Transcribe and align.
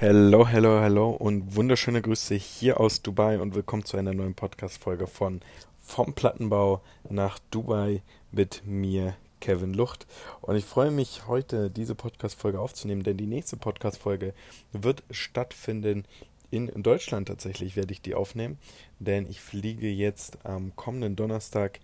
Hello, 0.00 0.48
hello, 0.48 0.80
hello 0.80 1.10
und 1.10 1.56
wunderschöne 1.56 2.00
Grüße 2.00 2.34
hier 2.34 2.80
aus 2.80 3.02
Dubai 3.02 3.38
und 3.38 3.54
willkommen 3.54 3.84
zu 3.84 3.98
einer 3.98 4.14
neuen 4.14 4.32
Podcast-Folge 4.32 5.06
von 5.06 5.42
Vom 5.82 6.14
Plattenbau 6.14 6.80
nach 7.10 7.38
Dubai 7.50 8.00
mit 8.32 8.62
mir, 8.64 9.14
Kevin 9.40 9.74
Lucht. 9.74 10.06
Und 10.40 10.56
ich 10.56 10.64
freue 10.64 10.90
mich 10.90 11.26
heute, 11.26 11.68
diese 11.68 11.94
Podcast-Folge 11.94 12.60
aufzunehmen, 12.60 13.02
denn 13.02 13.18
die 13.18 13.26
nächste 13.26 13.58
Podcast-Folge 13.58 14.32
wird 14.72 15.02
stattfinden 15.10 16.06
in 16.50 16.82
Deutschland 16.82 17.28
tatsächlich, 17.28 17.76
werde 17.76 17.92
ich 17.92 18.00
die 18.00 18.14
aufnehmen, 18.14 18.56
denn 19.00 19.28
ich 19.28 19.42
fliege 19.42 19.90
jetzt 19.90 20.46
am 20.46 20.74
kommenden 20.76 21.14
Donnerstag 21.14 21.78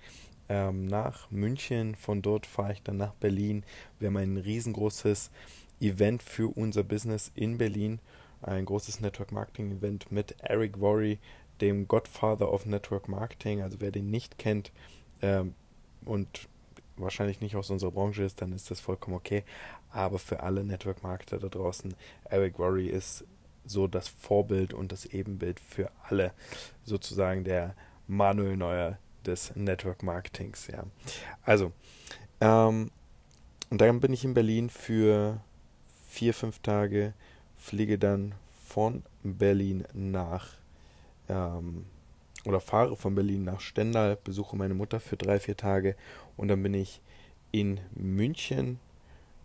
ähm, 0.49 0.87
nach 0.87 1.31
München. 1.31 1.95
Von 1.95 2.23
dort 2.23 2.47
fahre 2.47 2.73
ich 2.73 2.83
dann 2.83 2.97
nach 2.97 3.13
Berlin. 3.13 3.63
Wir 3.99 4.09
haben 4.09 4.17
ein 4.17 4.39
riesengroßes 4.39 5.31
Event 5.81 6.23
für 6.23 6.49
unser 6.57 6.83
Business 6.83 7.31
in 7.35 7.59
Berlin. 7.59 8.01
Ein 8.43 8.65
großes 8.65 9.01
Network 9.01 9.33
Marketing 9.33 9.73
Event 9.73 10.11
mit 10.13 10.37
Eric 10.41 10.81
Worry, 10.81 11.19
dem 11.61 11.89
Godfather 11.89 12.53
of 12.53 12.67
Network 12.67 13.09
Marketing. 13.09 13.63
Also 13.63 13.81
wer 13.81 13.91
den 13.91 14.11
nicht 14.11 14.39
kennt 14.39 14.73
ähm, 15.23 15.55
und 16.05 16.49
wahrscheinlich 16.97 17.41
nicht 17.41 17.57
aus 17.57 17.71
unserer 17.71 17.91
Branche 17.91 18.23
ist, 18.23 18.41
dann 18.41 18.53
ist 18.53 18.71
das 18.71 18.81
vollkommen 18.81 19.17
okay. 19.17 19.45
Aber 19.91 20.19
für 20.19 20.43
alle 20.43 20.65
Network 20.65 21.03
Marketer 21.03 21.39
da 21.39 21.49
draußen, 21.49 21.95
Eric 22.25 22.59
Worry 22.59 22.87
ist 22.87 23.25
so 23.65 23.87
das 23.87 24.09
Vorbild 24.09 24.73
und 24.73 24.93
das 24.93 25.07
Ebenbild 25.07 25.61
für 25.61 25.91
alle, 26.09 26.33
sozusagen 26.85 27.45
der 27.45 27.75
Manuel 28.07 28.57
Neuer 28.57 28.99
des 29.25 29.55
Network 29.57 30.03
Marketings. 30.03 30.69
Ja. 30.69 30.85
Also, 31.43 31.73
ähm, 32.41 32.91
und 33.71 33.81
dann 33.81 34.01
bin 34.01 34.13
ich 34.13 34.25
in 34.25 34.35
Berlin 34.35 34.71
für 34.71 35.41
vier, 36.17 36.33
fünf 36.33 36.61
Tage, 36.61 37.13
fliege 37.59 37.99
dann 37.99 38.35
von 38.65 39.03
Berlin 39.23 39.85
nach 39.93 40.49
ähm, 41.29 41.85
oder 42.47 42.59
fahre 42.59 42.97
von 42.97 43.15
Berlin 43.15 43.45
nach 43.45 43.61
Stendal, 43.61 44.17
besuche 44.25 44.57
meine 44.57 44.73
Mutter 44.73 44.99
für 44.99 45.19
drei, 45.19 45.39
vier 45.39 45.59
Tage 45.59 45.95
und 46.39 46.49
dann 46.49 46.63
bin 46.63 46.73
ich 46.73 47.03
in 47.53 47.81
München, 47.95 48.81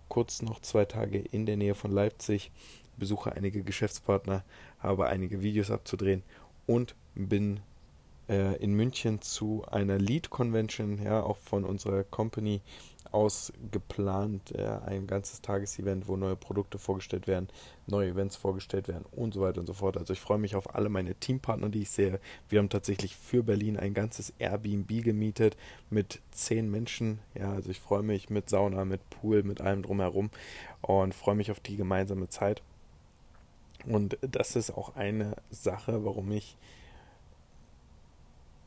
kurz 0.07 0.41
noch 0.41 0.61
zwei 0.61 0.85
Tage 0.85 1.19
in 1.19 1.45
der 1.45 1.57
Nähe 1.57 1.75
von 1.75 1.91
Leipzig, 1.91 2.51
besuche 2.95 3.33
einige 3.33 3.63
Geschäftspartner, 3.63 4.45
habe 4.79 5.07
einige 5.07 5.41
Videos 5.41 5.71
abzudrehen 5.71 6.23
und 6.67 6.95
bin 7.15 7.59
äh, 8.31 8.55
in 8.55 8.73
München 8.73 9.21
zu 9.21 9.65
einer 9.69 9.99
Lead 9.99 10.29
Convention, 10.29 11.03
ja, 11.03 11.21
auch 11.21 11.37
von 11.37 11.65
unserer 11.65 12.03
Company 12.05 12.61
aus 13.11 13.51
geplant, 13.71 14.53
äh, 14.55 14.79
ein 14.85 15.05
ganzes 15.05 15.41
Tagesevent, 15.41 16.07
wo 16.07 16.15
neue 16.15 16.37
Produkte 16.37 16.79
vorgestellt 16.79 17.27
werden, 17.27 17.49
neue 17.87 18.11
Events 18.11 18.37
vorgestellt 18.37 18.87
werden 18.87 19.03
und 19.11 19.33
so 19.33 19.41
weiter 19.41 19.59
und 19.59 19.67
so 19.67 19.73
fort. 19.73 19.97
Also 19.97 20.13
ich 20.13 20.21
freue 20.21 20.37
mich 20.37 20.55
auf 20.55 20.73
alle 20.75 20.87
meine 20.87 21.13
Teampartner, 21.15 21.67
die 21.67 21.81
ich 21.81 21.89
sehe. 21.89 22.21
Wir 22.47 22.59
haben 22.59 22.69
tatsächlich 22.69 23.17
für 23.17 23.43
Berlin 23.43 23.75
ein 23.75 23.93
ganzes 23.93 24.33
Airbnb 24.39 25.03
gemietet 25.03 25.57
mit 25.89 26.21
zehn 26.31 26.71
Menschen. 26.71 27.19
Ja, 27.33 27.51
also 27.51 27.69
ich 27.69 27.81
freue 27.81 28.03
mich 28.03 28.29
mit 28.29 28.49
Sauna, 28.49 28.85
mit 28.85 29.01
Pool, 29.09 29.43
mit 29.43 29.59
allem 29.59 29.83
drumherum 29.83 30.29
und 30.81 31.13
freue 31.13 31.35
mich 31.35 31.51
auf 31.51 31.59
die 31.59 31.75
gemeinsame 31.75 32.29
Zeit. 32.29 32.61
Und 33.85 34.17
das 34.21 34.55
ist 34.55 34.71
auch 34.71 34.95
eine 34.95 35.35
Sache, 35.49 36.05
warum 36.05 36.31
ich 36.31 36.55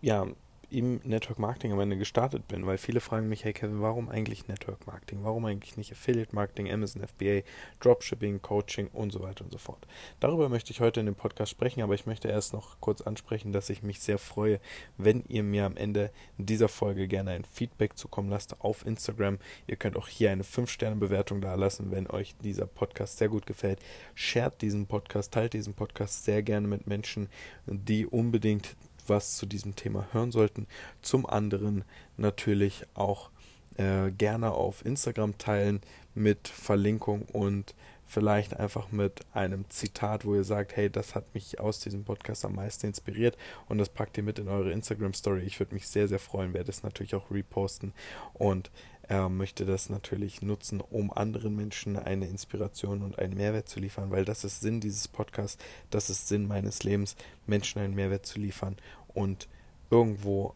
ja, 0.05 0.27
im 0.69 1.01
Network 1.05 1.39
Marketing 1.39 1.73
am 1.73 1.81
Ende 1.81 1.97
gestartet 1.97 2.49
bin, 2.49 2.67
weil 2.67 2.79
viele 2.79 3.01
fragen 3.01 3.29
mich, 3.29 3.45
hey 3.45 3.53
Kevin, 3.53 3.81
warum 3.81 4.09
eigentlich 4.09 4.49
Network 4.49 4.87
Marketing? 4.87 5.21
Warum 5.23 5.45
eigentlich 5.45 5.77
nicht 5.77 5.93
Affiliate 5.93 6.35
Marketing, 6.35 6.71
Amazon 6.71 7.07
FBA, 7.07 7.43
Dropshipping, 7.81 8.43
Coaching 8.43 8.89
und 8.89 9.13
so 9.13 9.21
weiter 9.21 9.45
und 9.45 9.53
so 9.53 9.59
fort. 9.59 9.87
Darüber 10.21 10.49
möchte 10.49 10.73
ich 10.73 10.81
heute 10.81 11.01
in 11.01 11.07
dem 11.07 11.15
Podcast 11.15 11.53
sprechen, 11.53 11.81
aber 11.81 11.95
ich 11.95 12.07
möchte 12.07 12.29
erst 12.29 12.53
noch 12.53 12.81
kurz 12.81 13.03
ansprechen, 13.03 13.53
dass 13.53 13.71
ich 13.71 13.83
mich 13.83 14.01
sehr 14.01 14.19
freue, 14.19 14.59
wenn 14.99 15.25
ihr 15.29 15.43
mir 15.43 15.65
am 15.65 15.77
Ende 15.77 16.11
dieser 16.39 16.69
Folge 16.69 17.07
gerne 17.07 17.31
ein 17.31 17.45
Feedback 17.45 17.97
zukommen 17.97 18.29
lasst 18.29 18.61
auf 18.61 18.85
Instagram. 18.85 19.39
Ihr 19.67 19.77
könnt 19.77 19.97
auch 19.97 20.09
hier 20.09 20.33
eine 20.33 20.43
5-Sterne-Bewertung 20.43 21.41
da 21.41 21.55
lassen, 21.55 21.93
wenn 21.93 22.11
euch 22.11 22.35
dieser 22.43 22.67
Podcast 22.67 23.19
sehr 23.19 23.29
gut 23.29 23.47
gefällt. 23.47 23.79
Shared 24.15 24.61
diesen 24.61 24.87
Podcast, 24.87 25.33
teilt 25.33 25.53
diesen 25.53 25.75
Podcast 25.75 26.25
sehr 26.25 26.43
gerne 26.43 26.67
mit 26.67 26.87
Menschen, 26.87 27.29
die 27.67 28.07
unbedingt 28.07 28.75
was 29.07 29.37
zu 29.37 29.47
diesem 29.47 29.77
Thema 29.77 30.07
hören 30.13 30.33
sollten. 30.33 30.67
Zum 31.03 31.27
anderen 31.27 31.85
natürlich 32.17 32.85
auch 32.95 33.31
äh, 33.77 34.11
gerne 34.11 34.53
auf 34.53 34.85
Instagram 34.85 35.39
teilen 35.39 35.81
mit 36.15 36.49
Verlinkung 36.49 37.23
und 37.33 37.75
vielleicht 38.07 38.59
einfach 38.59 38.93
mit 38.93 39.21
einem 39.33 39.69
Zitat, 39.71 40.25
wo 40.25 40.35
ihr 40.35 40.45
sagt, 40.45 40.77
hey, 40.77 40.91
das 40.91 41.15
hat 41.15 41.35
mich 41.35 41.59
aus 41.59 41.81
diesem 41.81 42.05
Podcast 42.05 42.45
am 42.45 42.55
meisten 42.55 42.87
inspiriert 42.87 43.37
und 43.69 43.79
das 43.79 43.89
packt 43.89 44.17
ihr 44.17 44.23
mit 44.23 44.39
in 44.39 44.49
eure 44.49 44.71
Instagram 44.71 45.15
Story. 45.15 45.41
Ich 45.41 45.59
würde 45.59 45.75
mich 45.75 45.89
sehr, 45.89 46.07
sehr 46.07 46.19
freuen, 46.19 46.55
werde 46.55 46.71
es 46.71 46.83
natürlich 46.83 47.15
auch 47.15 47.31
reposten 47.31 47.93
und 48.35 48.71
er 49.09 49.29
möchte 49.29 49.65
das 49.67 49.91
natürlich 49.91 50.43
nutzen, 50.43 50.81
um 50.81 51.13
anderen 51.13 51.55
Menschen 51.55 51.97
eine 51.97 52.27
Inspiration 52.27 53.03
und 53.03 53.19
einen 53.19 53.35
Mehrwert 53.35 53.69
zu 53.69 53.81
liefern, 53.81 54.11
weil 54.11 54.25
das 54.25 54.45
ist 54.45 54.61
Sinn 54.61 54.81
dieses 54.81 55.09
Podcasts, 55.09 55.63
das 55.91 56.11
ist 56.11 56.29
Sinn 56.29 56.47
meines 56.47 56.83
Lebens, 56.83 57.17
Menschen 57.47 57.81
einen 57.81 57.95
Mehrwert 57.95 58.27
zu 58.27 58.39
liefern 58.39 58.77
und 59.09 59.49
irgendwo 59.91 60.55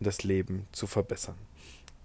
das 0.00 0.22
Leben 0.22 0.66
zu 0.72 0.86
verbessern. 0.86 1.36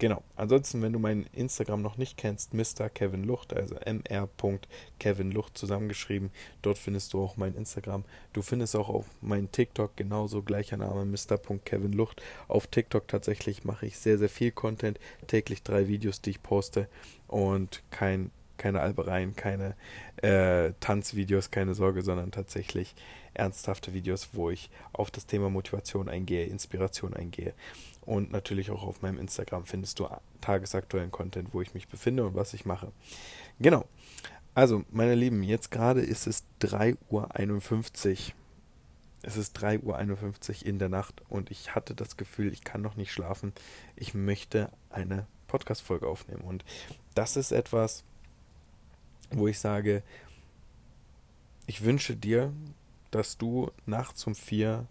Genau. 0.03 0.21
Ansonsten, 0.35 0.81
wenn 0.81 0.91
du 0.91 0.99
mein 0.99 1.27
Instagram 1.31 1.81
noch 1.81 1.95
nicht 1.95 2.17
kennst, 2.17 2.53
Mr. 2.53 2.89
Kevin 2.89 3.23
Lucht, 3.23 3.53
also 3.53 3.75
mr.kevin 3.75 5.31
Lucht 5.31 5.57
zusammengeschrieben. 5.57 6.29
Dort 6.61 6.77
findest 6.77 7.13
du 7.13 7.23
auch 7.23 7.37
mein 7.37 7.55
Instagram. 7.55 8.03
Du 8.33 8.41
findest 8.41 8.75
auch 8.75 8.89
auf 8.89 9.05
meinen 9.21 9.49
TikTok 9.53 9.95
genauso 9.95 10.41
gleicher 10.41 10.75
Name, 10.75 11.05
Mr.Kevin 11.05 11.93
Lucht. 11.93 12.21
Auf 12.49 12.67
TikTok 12.67 13.07
tatsächlich 13.07 13.63
mache 13.63 13.85
ich 13.85 13.97
sehr, 13.97 14.17
sehr 14.17 14.27
viel 14.27 14.51
Content. 14.51 14.99
Täglich 15.27 15.63
drei 15.63 15.87
Videos, 15.87 16.19
die 16.19 16.31
ich 16.31 16.43
poste 16.43 16.89
und 17.29 17.81
kein, 17.89 18.29
keine 18.57 18.81
Albereien, 18.81 19.37
keine 19.37 19.73
äh, 20.17 20.73
Tanzvideos, 20.81 21.49
keine 21.49 21.75
Sorge, 21.75 22.01
sondern 22.01 22.31
tatsächlich 22.31 22.93
ernsthafte 23.33 23.93
Videos, 23.93 24.31
wo 24.33 24.49
ich 24.49 24.69
auf 24.91 25.11
das 25.11 25.27
Thema 25.27 25.49
Motivation 25.49 26.09
eingehe, 26.09 26.45
Inspiration 26.45 27.13
eingehe. 27.13 27.53
Und 28.05 28.31
natürlich 28.31 28.71
auch 28.71 28.83
auf 28.83 29.01
meinem 29.01 29.17
Instagram 29.17 29.65
findest 29.65 29.99
du 29.99 30.07
tagesaktuellen 30.41 31.11
Content, 31.11 31.53
wo 31.53 31.61
ich 31.61 31.73
mich 31.73 31.87
befinde 31.87 32.25
und 32.25 32.35
was 32.35 32.53
ich 32.53 32.65
mache. 32.65 32.91
Genau. 33.59 33.85
Also, 34.55 34.83
meine 34.91 35.15
Lieben, 35.15 35.41
jetzt 35.41 35.71
gerade 35.71 36.01
ist 36.01 36.27
es 36.27 36.43
3.51 36.61 36.97
Uhr. 37.09 38.33
Es 39.23 39.37
ist 39.37 39.57
3.51 39.57 40.61
Uhr 40.61 40.67
in 40.67 40.79
der 40.79 40.89
Nacht 40.89 41.23
und 41.29 41.49
ich 41.49 41.73
hatte 41.73 41.95
das 41.95 42.17
Gefühl, 42.17 42.51
ich 42.51 42.63
kann 42.63 42.81
noch 42.81 42.97
nicht 42.97 43.11
schlafen. 43.11 43.53
Ich 43.95 44.13
möchte 44.13 44.69
eine 44.89 45.25
Podcast-Folge 45.47 46.07
aufnehmen. 46.07 46.41
Und 46.41 46.65
das 47.15 47.37
ist 47.37 47.51
etwas, 47.51 48.03
wo 49.31 49.47
ich 49.47 49.59
sage, 49.59 50.03
ich 51.67 51.83
wünsche 51.83 52.15
dir, 52.15 52.51
dass 53.11 53.37
du 53.37 53.71
nachts 53.85 54.27
um 54.27 54.35
vier 54.35 54.87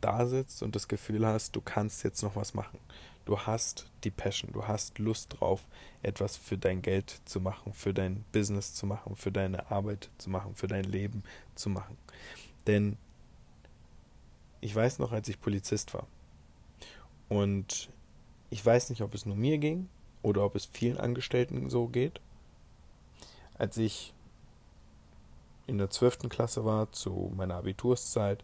da 0.00 0.26
sitzt 0.26 0.62
und 0.62 0.74
das 0.74 0.88
Gefühl 0.88 1.26
hast, 1.26 1.56
du 1.56 1.60
kannst 1.60 2.02
jetzt 2.04 2.22
noch 2.22 2.36
was 2.36 2.54
machen. 2.54 2.78
Du 3.24 3.38
hast 3.38 3.86
die 4.02 4.10
Passion, 4.10 4.52
du 4.52 4.66
hast 4.66 4.98
Lust 4.98 5.36
drauf, 5.38 5.62
etwas 6.02 6.36
für 6.36 6.58
dein 6.58 6.82
Geld 6.82 7.20
zu 7.26 7.40
machen, 7.40 7.72
für 7.74 7.94
dein 7.94 8.24
Business 8.32 8.74
zu 8.74 8.86
machen, 8.86 9.14
für 9.14 9.30
deine 9.30 9.70
Arbeit 9.70 10.10
zu 10.18 10.30
machen, 10.30 10.54
für 10.54 10.66
dein 10.66 10.84
Leben 10.84 11.22
zu 11.54 11.68
machen. 11.68 11.96
Denn 12.66 12.96
ich 14.60 14.74
weiß 14.74 14.98
noch, 14.98 15.12
als 15.12 15.28
ich 15.28 15.40
Polizist 15.40 15.94
war 15.94 16.06
und 17.28 17.90
ich 18.50 18.64
weiß 18.64 18.90
nicht, 18.90 19.02
ob 19.02 19.14
es 19.14 19.26
nur 19.26 19.36
mir 19.36 19.58
ging 19.58 19.88
oder 20.22 20.44
ob 20.44 20.56
es 20.56 20.66
vielen 20.66 20.98
Angestellten 20.98 21.70
so 21.70 21.86
geht. 21.86 22.20
Als 23.56 23.76
ich 23.76 24.12
in 25.66 25.78
der 25.78 25.90
12. 25.90 26.28
Klasse 26.28 26.64
war, 26.64 26.90
zu 26.90 27.32
meiner 27.36 27.54
Abiturszeit, 27.54 28.42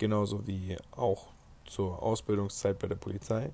genauso 0.00 0.48
wie 0.48 0.76
auch 0.90 1.28
zur 1.64 2.02
Ausbildungszeit 2.02 2.80
bei 2.80 2.88
der 2.88 2.96
Polizei. 2.96 3.52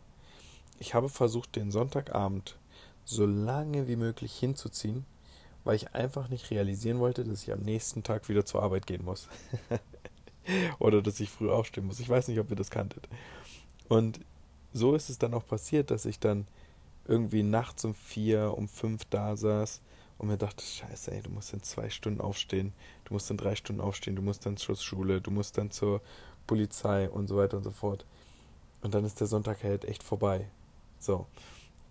Ich 0.78 0.94
habe 0.94 1.10
versucht, 1.10 1.56
den 1.56 1.70
Sonntagabend 1.70 2.56
so 3.04 3.26
lange 3.26 3.88
wie 3.88 3.96
möglich 3.96 4.34
hinzuziehen, 4.34 5.04
weil 5.64 5.76
ich 5.76 5.94
einfach 5.94 6.28
nicht 6.28 6.50
realisieren 6.50 6.98
wollte, 6.98 7.24
dass 7.24 7.42
ich 7.42 7.52
am 7.52 7.60
nächsten 7.60 8.02
Tag 8.02 8.28
wieder 8.30 8.46
zur 8.46 8.62
Arbeit 8.62 8.86
gehen 8.86 9.04
muss. 9.04 9.28
Oder 10.78 11.02
dass 11.02 11.20
ich 11.20 11.28
früh 11.28 11.50
aufstehen 11.50 11.86
muss. 11.86 12.00
Ich 12.00 12.08
weiß 12.08 12.28
nicht, 12.28 12.38
ob 12.38 12.48
ihr 12.50 12.56
das 12.56 12.70
kanntet. 12.70 13.08
Und 13.88 14.20
so 14.72 14.94
ist 14.94 15.10
es 15.10 15.18
dann 15.18 15.34
auch 15.34 15.46
passiert, 15.46 15.90
dass 15.90 16.06
ich 16.06 16.18
dann 16.18 16.46
irgendwie 17.06 17.42
nachts 17.42 17.84
um 17.84 17.94
vier, 17.94 18.54
um 18.56 18.68
fünf 18.68 19.04
da 19.06 19.36
saß 19.36 19.80
und 20.18 20.28
mir 20.28 20.38
dachte, 20.38 20.64
scheiße, 20.64 21.12
ey, 21.12 21.22
du 21.22 21.30
musst 21.30 21.52
in 21.52 21.62
zwei 21.62 21.90
Stunden 21.90 22.20
aufstehen, 22.20 22.72
du 23.04 23.14
musst 23.14 23.30
in 23.30 23.36
drei 23.36 23.54
Stunden 23.54 23.80
aufstehen, 23.80 24.16
du 24.16 24.22
musst 24.22 24.46
dann 24.46 24.56
zur 24.56 24.76
Schule, 24.76 25.20
du 25.20 25.30
musst 25.30 25.58
dann 25.58 25.70
zur 25.70 26.00
Polizei 26.46 27.08
und 27.08 27.28
so 27.28 27.36
weiter 27.36 27.56
und 27.56 27.64
so 27.64 27.70
fort. 27.70 28.04
Und 28.82 28.94
dann 28.94 29.04
ist 29.04 29.20
der 29.20 29.26
Sonntag 29.26 29.62
halt 29.64 29.84
echt 29.84 30.02
vorbei. 30.02 30.46
So. 30.98 31.26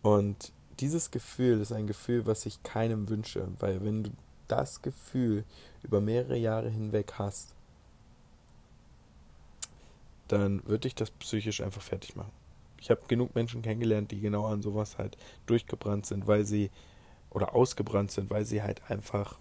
Und 0.02 0.52
dieses 0.80 1.12
Gefühl 1.12 1.62
ist 1.62 1.72
ein 1.72 1.88
Gefühl, 1.88 2.26
was 2.26 2.46
ich 2.46 2.62
keinem 2.64 3.10
wünsche, 3.10 3.48
weil 3.60 3.84
wenn 3.84 4.04
du 4.04 4.12
das 4.48 4.82
Gefühl 4.82 5.44
über 5.84 6.02
mehrere 6.02 6.38
Jahre 6.38 6.70
hinweg 6.70 7.14
hast, 7.18 7.56
dann 10.28 10.66
wird 10.68 10.84
dich 10.84 10.96
das 10.96 11.12
psychisch 11.12 11.62
einfach 11.62 11.82
fertig 11.82 12.16
machen. 12.16 12.32
Ich 12.80 12.90
habe 12.90 13.02
genug 13.08 13.36
Menschen 13.36 13.62
kennengelernt, 13.62 14.12
die 14.12 14.20
genau 14.20 14.46
an 14.46 14.62
sowas 14.62 14.98
halt 14.98 15.18
durchgebrannt 15.46 16.06
sind, 16.06 16.28
weil 16.28 16.46
sie 16.46 16.72
oder 17.30 17.56
ausgebrannt 17.56 18.12
sind, 18.12 18.30
weil 18.30 18.46
sie 18.46 18.62
halt 18.62 18.90
einfach 18.90 19.38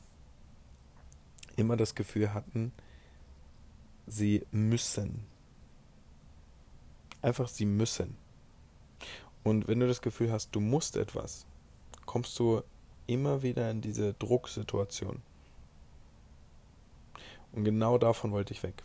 immer 1.56 1.76
das 1.76 1.94
Gefühl 1.94 2.34
hatten, 2.34 2.72
sie 4.06 4.47
müssen. 4.51 5.25
Einfach 7.23 7.49
sie 7.49 7.65
müssen. 7.65 8.17
Und 9.43 9.69
wenn 9.69 9.81
du 9.81 9.87
das 9.87 10.03
Gefühl 10.03 10.33
hast, 10.33 10.55
du 10.55 10.61
musst 10.61 10.97
etwas, 10.97 11.47
kommst 12.06 12.39
du 12.39 12.62
immer 13.06 13.43
wieder 13.43 13.71
in 13.71 13.81
diese 13.81 14.15
Drucksituation. 14.15 15.23
Und 17.53 17.65
genau 17.65 17.99
davon 17.99 18.33
wollte 18.33 18.53
ich 18.53 18.62
weg. 18.62 18.83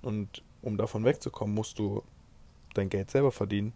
Und 0.00 0.42
um 0.62 0.76
davon 0.76 1.04
wegzukommen, 1.04 1.54
musst 1.54 1.78
du 1.78 2.02
dein 2.74 2.88
Geld 2.88 3.10
selber 3.10 3.32
verdienen, 3.32 3.72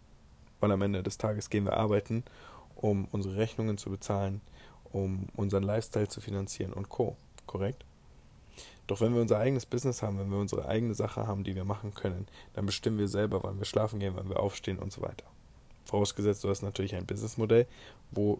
weil 0.59 0.71
am 0.71 0.81
Ende 0.81 1.03
des 1.03 1.17
Tages 1.17 1.49
gehen 1.49 1.65
wir 1.65 1.77
arbeiten, 1.77 2.23
um 2.75 3.07
unsere 3.11 3.37
Rechnungen 3.37 3.77
zu 3.77 3.89
bezahlen, 3.89 4.41
um 4.91 5.27
unseren 5.35 5.63
Lifestyle 5.63 6.07
zu 6.07 6.21
finanzieren 6.21 6.73
und 6.73 6.89
Co. 6.89 7.15
Korrekt? 7.45 7.85
Doch 8.87 9.01
wenn 9.01 9.13
wir 9.13 9.21
unser 9.21 9.37
eigenes 9.37 9.65
Business 9.65 10.01
haben, 10.01 10.17
wenn 10.17 10.31
wir 10.31 10.37
unsere 10.37 10.67
eigene 10.67 10.93
Sache 10.93 11.27
haben, 11.27 11.43
die 11.43 11.55
wir 11.55 11.65
machen 11.65 11.93
können, 11.93 12.25
dann 12.53 12.65
bestimmen 12.65 12.97
wir 12.97 13.09
selber, 13.09 13.43
wann 13.43 13.59
wir 13.59 13.65
schlafen 13.65 13.99
gehen, 13.99 14.13
wann 14.15 14.29
wir 14.29 14.39
aufstehen 14.39 14.79
und 14.79 14.93
so 14.93 15.01
weiter. 15.01 15.25
Vorausgesetzt, 15.85 16.43
du 16.43 16.49
hast 16.49 16.61
natürlich 16.61 16.95
ein 16.95 17.05
Businessmodell, 17.05 17.67
wo 18.11 18.39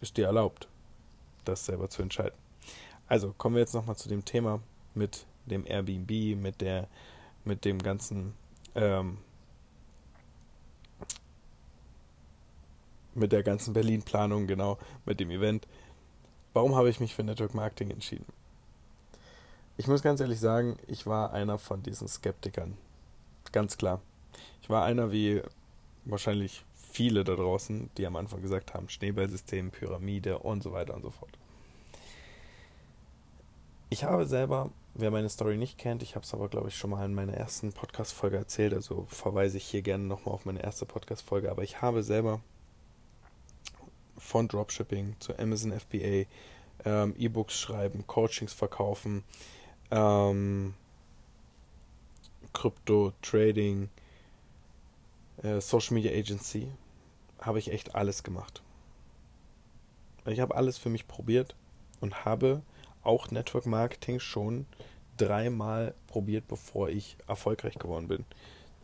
es 0.00 0.12
dir 0.12 0.26
erlaubt, 0.26 0.68
das 1.44 1.66
selber 1.66 1.88
zu 1.90 2.02
entscheiden. 2.02 2.36
Also 3.08 3.34
kommen 3.36 3.56
wir 3.56 3.60
jetzt 3.60 3.74
nochmal 3.74 3.96
zu 3.96 4.08
dem 4.08 4.24
Thema 4.24 4.60
mit 4.94 5.26
dem 5.46 5.66
Airbnb, 5.66 6.40
mit 6.40 6.60
der, 6.60 6.88
mit 7.44 7.64
dem 7.64 7.80
ganzen, 7.80 8.34
ähm, 8.76 9.18
mit 13.14 13.32
der 13.32 13.42
ganzen 13.42 13.74
Berlin-Planung, 13.74 14.46
genau, 14.46 14.78
mit 15.04 15.18
dem 15.18 15.30
Event. 15.30 15.66
Warum 16.52 16.76
habe 16.76 16.90
ich 16.90 17.00
mich 17.00 17.14
für 17.14 17.24
Network 17.24 17.54
Marketing 17.54 17.90
entschieden? 17.90 18.26
Ich 19.82 19.88
muss 19.88 20.00
ganz 20.00 20.20
ehrlich 20.20 20.38
sagen, 20.38 20.76
ich 20.86 21.06
war 21.06 21.32
einer 21.32 21.58
von 21.58 21.82
diesen 21.82 22.06
Skeptikern. 22.06 22.78
Ganz 23.50 23.76
klar. 23.76 24.00
Ich 24.62 24.70
war 24.70 24.84
einer 24.84 25.10
wie 25.10 25.42
wahrscheinlich 26.04 26.64
viele 26.92 27.24
da 27.24 27.34
draußen, 27.34 27.90
die 27.96 28.06
am 28.06 28.14
Anfang 28.14 28.42
gesagt 28.42 28.74
haben, 28.74 28.88
Schneeballsystem, 28.88 29.72
Pyramide 29.72 30.38
und 30.38 30.62
so 30.62 30.70
weiter 30.70 30.94
und 30.94 31.02
so 31.02 31.10
fort. 31.10 31.36
Ich 33.90 34.04
habe 34.04 34.24
selber, 34.24 34.70
wer 34.94 35.10
meine 35.10 35.28
Story 35.28 35.56
nicht 35.56 35.78
kennt, 35.78 36.04
ich 36.04 36.14
habe 36.14 36.24
es 36.24 36.32
aber, 36.32 36.48
glaube 36.48 36.68
ich, 36.68 36.76
schon 36.76 36.90
mal 36.90 37.04
in 37.04 37.12
meiner 37.12 37.34
ersten 37.34 37.72
Podcast-Folge 37.72 38.36
erzählt, 38.36 38.74
also 38.74 39.06
verweise 39.08 39.56
ich 39.56 39.64
hier 39.64 39.82
gerne 39.82 40.04
nochmal 40.04 40.36
auf 40.36 40.44
meine 40.44 40.62
erste 40.62 40.86
Podcast-Folge, 40.86 41.50
aber 41.50 41.64
ich 41.64 41.82
habe 41.82 42.04
selber 42.04 42.38
von 44.16 44.46
Dropshipping 44.46 45.16
zu 45.18 45.36
Amazon 45.40 45.72
FBA, 45.72 46.26
ähm, 46.84 47.16
E-Books 47.18 47.58
schreiben, 47.58 48.06
Coachings 48.06 48.52
verkaufen, 48.52 49.24
ähm, 49.92 50.74
Krypto, 52.52 53.12
Trading, 53.22 53.90
äh, 55.42 55.60
Social 55.60 55.94
Media 55.94 56.10
Agency, 56.10 56.68
habe 57.40 57.58
ich 57.58 57.70
echt 57.70 57.94
alles 57.94 58.22
gemacht. 58.22 58.62
Ich 60.26 60.40
habe 60.40 60.54
alles 60.54 60.78
für 60.78 60.88
mich 60.88 61.06
probiert 61.06 61.54
und 62.00 62.24
habe 62.24 62.62
auch 63.02 63.30
Network 63.30 63.66
Marketing 63.66 64.20
schon 64.20 64.66
dreimal 65.16 65.94
probiert, 66.06 66.48
bevor 66.48 66.88
ich 66.88 67.16
erfolgreich 67.26 67.78
geworden 67.78 68.08
bin. 68.08 68.24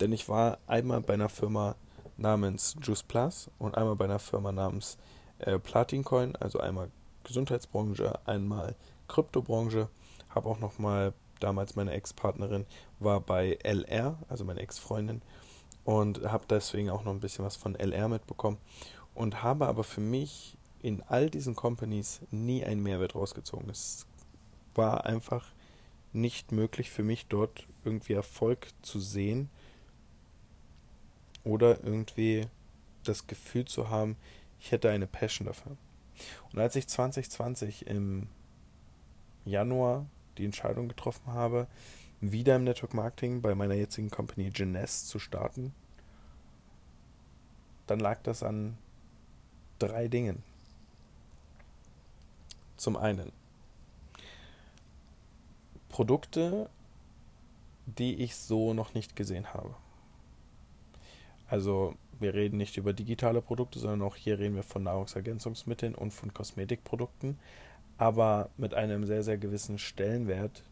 Denn 0.01 0.13
ich 0.13 0.29
war 0.29 0.59
einmal 0.67 1.01
bei 1.01 1.15
einer 1.15 1.29
Firma 1.29 1.77
namens 2.17 2.77
Juice 2.83 3.03
Plus 3.03 3.51
und 3.59 3.77
einmal 3.77 3.97
bei 3.97 4.05
einer 4.05 4.19
Firma 4.19 4.53
namens 4.53 4.99
äh, 5.39 5.59
Platin 5.59 6.05
also 6.41 6.61
einmal 6.61 6.91
Gesundheitsbranche, 7.25 8.19
einmal 8.27 8.75
Kryptobranche. 9.07 9.89
Habe 10.31 10.49
auch 10.49 10.59
noch 10.59 10.79
mal 10.79 11.13
damals 11.41 11.77
meine 11.77 11.93
Ex-Partnerin 11.93 12.67
war 12.99 13.21
bei 13.21 13.59
LR, 13.63 14.19
also 14.29 14.45
meine 14.45 14.61
Ex-Freundin, 14.61 15.23
und 15.85 16.23
habe 16.31 16.45
deswegen 16.49 16.91
auch 16.91 17.05
noch 17.05 17.13
ein 17.13 17.21
bisschen 17.21 17.45
was 17.45 17.57
von 17.57 17.75
LR 17.75 18.09
mitbekommen 18.09 18.59
und 19.15 19.43
habe 19.43 19.67
aber 19.67 19.85
für 19.85 20.01
mich 20.01 20.57
in 20.81 21.03
all 21.03 21.31
diesen 21.31 21.57
Companies 21.57 22.21
nie 22.31 22.65
einen 22.65 22.83
Mehrwert 22.83 23.15
rausgezogen. 23.15 23.69
Es 23.71 24.07
war 24.75 25.07
einfach 25.07 25.47
nicht 26.13 26.53
möglich 26.53 26.91
für 26.91 27.03
mich 27.03 27.27
dort 27.27 27.67
irgendwie 27.85 28.13
Erfolg 28.13 28.69
zu 28.83 29.01
sehen 29.01 29.51
oder 31.45 31.83
irgendwie 31.83 32.47
das 33.05 33.27
Gefühl 33.27 33.65
zu 33.65 33.89
haben, 33.89 34.17
ich 34.61 34.73
hätte 34.73 34.91
eine 34.91 35.07
Passion 35.07 35.47
dafür. 35.47 35.77
Und 36.53 36.59
als 36.59 36.77
ich 36.77 36.89
2020 36.89 37.87
im 37.87 38.29
Januar 39.45 40.07
die 40.39 40.45
Entscheidung 40.45 40.89
getroffen 40.89 41.33
habe, 41.33 41.67
wieder 42.21 42.57
im 42.57 42.65
Network 42.65 42.95
Marketing 42.95 43.43
bei 43.43 43.55
meiner 43.55 43.75
jetzigen 43.75 44.11
Company 44.11 44.51
Genes 44.51 45.07
zu 45.07 45.19
starten, 45.19 45.73
dann 47.87 48.01
lag 48.01 48.21
das 48.23 48.43
an 48.43 48.77
drei 49.79 50.09
Dingen. 50.09 50.43
Zum 52.77 52.97
einen 52.97 53.33
Produkte, 55.89 56.69
die 57.87 58.17
ich 58.17 58.37
so 58.37 58.75
noch 58.75 58.95
nicht 58.95 59.17
gesehen 59.17 59.53
habe. 59.55 59.75
Also 61.49 61.95
wir 62.21 62.35
reden 62.35 62.59
nicht 62.59 62.77
über 62.77 62.93
digitale 62.93 63.41
Produkte, 63.41 63.79
sondern 63.79 64.03
auch 64.03 64.17
hier 64.17 64.39
reden 64.39 64.57
wir 64.57 64.63
von 64.63 64.83
Nahrungsergänzungsmitteln 64.83 65.95
und 65.95 66.13
von 66.13 66.35
Kosmetikprodukten, 66.35 67.39
aber 67.99 68.49
mit 68.57 68.75
einem 68.75 69.05
sehr, 69.05 69.23
sehr 69.23 69.37
gewissen 69.37 69.79
Stellenwert, 69.79 70.63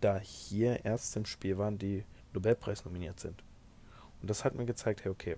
da 0.00 0.18
hier 0.18 0.84
Ärzte 0.84 1.20
im 1.20 1.26
Spiel 1.26 1.58
waren, 1.58 1.78
die 1.78 2.04
Nobelpreis 2.32 2.84
nominiert 2.84 3.20
sind. 3.20 3.42
Und 4.20 4.30
das 4.30 4.44
hat 4.44 4.54
mir 4.54 4.66
gezeigt, 4.66 5.04
hey, 5.04 5.12
okay, 5.12 5.36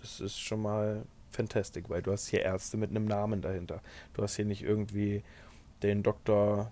das 0.00 0.20
ist 0.20 0.38
schon 0.38 0.60
mal 0.62 1.04
fantastic, 1.30 1.88
weil 1.88 2.02
du 2.02 2.12
hast 2.12 2.28
hier 2.28 2.42
Ärzte 2.42 2.76
mit 2.76 2.90
einem 2.90 3.04
Namen 3.04 3.40
dahinter. 3.40 3.80
Du 4.14 4.22
hast 4.22 4.36
hier 4.36 4.44
nicht 4.44 4.62
irgendwie 4.62 5.22
den 5.82 6.02
Dr. 6.02 6.70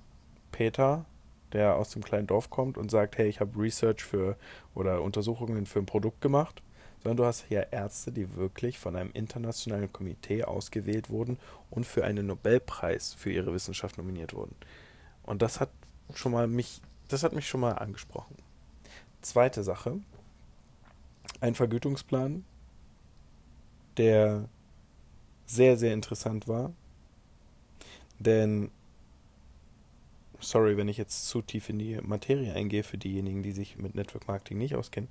Peter, 0.50 1.04
der 1.52 1.76
aus 1.76 1.90
dem 1.90 2.02
kleinen 2.02 2.26
Dorf 2.26 2.50
kommt 2.50 2.76
und 2.76 2.90
sagt, 2.90 3.18
hey, 3.18 3.28
ich 3.28 3.40
habe 3.40 3.58
Research 3.60 4.02
für 4.02 4.36
oder 4.74 5.02
Untersuchungen 5.02 5.66
für 5.66 5.78
ein 5.78 5.86
Produkt 5.86 6.20
gemacht, 6.20 6.62
sondern 7.06 7.18
du 7.18 7.24
hast 7.24 7.44
hier 7.46 7.72
Ärzte, 7.72 8.10
die 8.10 8.34
wirklich 8.34 8.80
von 8.80 8.96
einem 8.96 9.12
internationalen 9.12 9.92
Komitee 9.92 10.42
ausgewählt 10.42 11.08
wurden 11.08 11.38
und 11.70 11.86
für 11.86 12.04
einen 12.04 12.26
Nobelpreis 12.26 13.14
für 13.14 13.30
ihre 13.30 13.54
Wissenschaft 13.54 13.96
nominiert 13.96 14.34
wurden. 14.34 14.56
Und 15.22 15.40
das 15.40 15.60
hat 15.60 15.70
schon 16.14 16.32
mal 16.32 16.48
mich, 16.48 16.80
das 17.06 17.22
hat 17.22 17.32
mich 17.32 17.48
schon 17.48 17.60
mal 17.60 17.74
angesprochen. 17.74 18.34
Zweite 19.22 19.62
Sache, 19.62 20.00
ein 21.40 21.54
Vergütungsplan, 21.54 22.44
der 23.98 24.48
sehr, 25.46 25.76
sehr 25.76 25.94
interessant 25.94 26.48
war. 26.48 26.72
Denn, 28.18 28.72
sorry, 30.40 30.76
wenn 30.76 30.88
ich 30.88 30.96
jetzt 30.96 31.28
zu 31.28 31.40
tief 31.40 31.68
in 31.68 31.78
die 31.78 32.00
Materie 32.02 32.52
eingehe 32.52 32.82
für 32.82 32.98
diejenigen, 32.98 33.44
die 33.44 33.52
sich 33.52 33.76
mit 33.76 33.94
Network 33.94 34.26
Marketing 34.26 34.58
nicht 34.58 34.74
auskennen, 34.74 35.08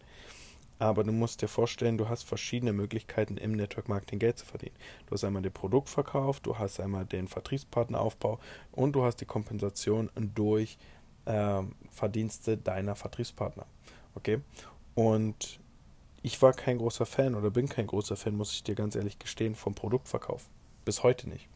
aber 0.80 1.04
du 1.04 1.12
musst 1.12 1.42
dir 1.42 1.48
vorstellen, 1.48 1.98
du 1.98 2.10
hast 2.10 2.24
verschiedene 2.24 2.74
Möglichkeiten 2.74 3.38
im 3.38 3.54
Network 3.54 3.88
Marketing 3.88 4.20
Geld 4.20 4.38
zu 4.38 4.46
verdienen. 4.46 4.76
Du 5.08 5.14
hast 5.14 5.24
einmal 5.24 5.42
den 5.42 5.54
Produktverkauf, 5.54 6.40
du 6.40 6.58
hast 6.58 6.80
einmal 6.80 7.06
den 7.06 7.28
Vertriebspartneraufbau 7.28 8.40
und 8.72 8.94
du 8.94 9.04
hast 9.04 9.18
die 9.18 9.26
Kompensation 9.26 10.10
durch 10.36 10.78
äh, 11.26 11.62
Verdienste 11.92 12.58
deiner 12.58 12.96
Vertriebspartner. 12.96 13.66
Okay? 14.16 14.42
Und 14.96 15.60
ich 16.22 16.42
war 16.42 16.54
kein 16.54 16.78
großer 16.78 17.06
Fan 17.06 17.36
oder 17.36 17.52
bin 17.52 17.70
kein 17.70 17.88
großer 17.88 18.16
Fan, 18.16 18.36
muss 18.36 18.54
ich 18.54 18.64
dir 18.64 18.76
ganz 18.76 18.96
ehrlich 18.96 19.20
gestehen, 19.20 19.56
vom 19.56 19.76
Produktverkauf. 19.76 20.50
Bis 20.84 21.04
heute 21.04 21.30
nicht. 21.30 21.48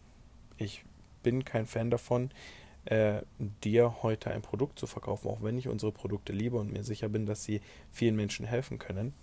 Ich 0.58 0.86
bin 1.24 1.44
kein 1.44 1.66
Fan 1.66 1.90
davon, 1.90 2.32
äh, 2.90 3.22
dir 3.64 4.02
heute 4.02 4.32
ein 4.32 4.42
Produkt 4.42 4.80
zu 4.80 4.88
verkaufen, 4.88 5.30
auch 5.30 5.44
wenn 5.44 5.58
ich 5.60 5.68
unsere 5.68 5.92
Produkte 5.92 6.34
liebe 6.34 6.58
und 6.58 6.74
mir 6.74 6.84
sicher 6.84 7.08
bin, 7.08 7.28
dass 7.28 7.44
sie 7.44 7.62
vielen 7.92 8.16
Menschen 8.16 8.48
helfen 8.48 8.80
können. 8.80 9.14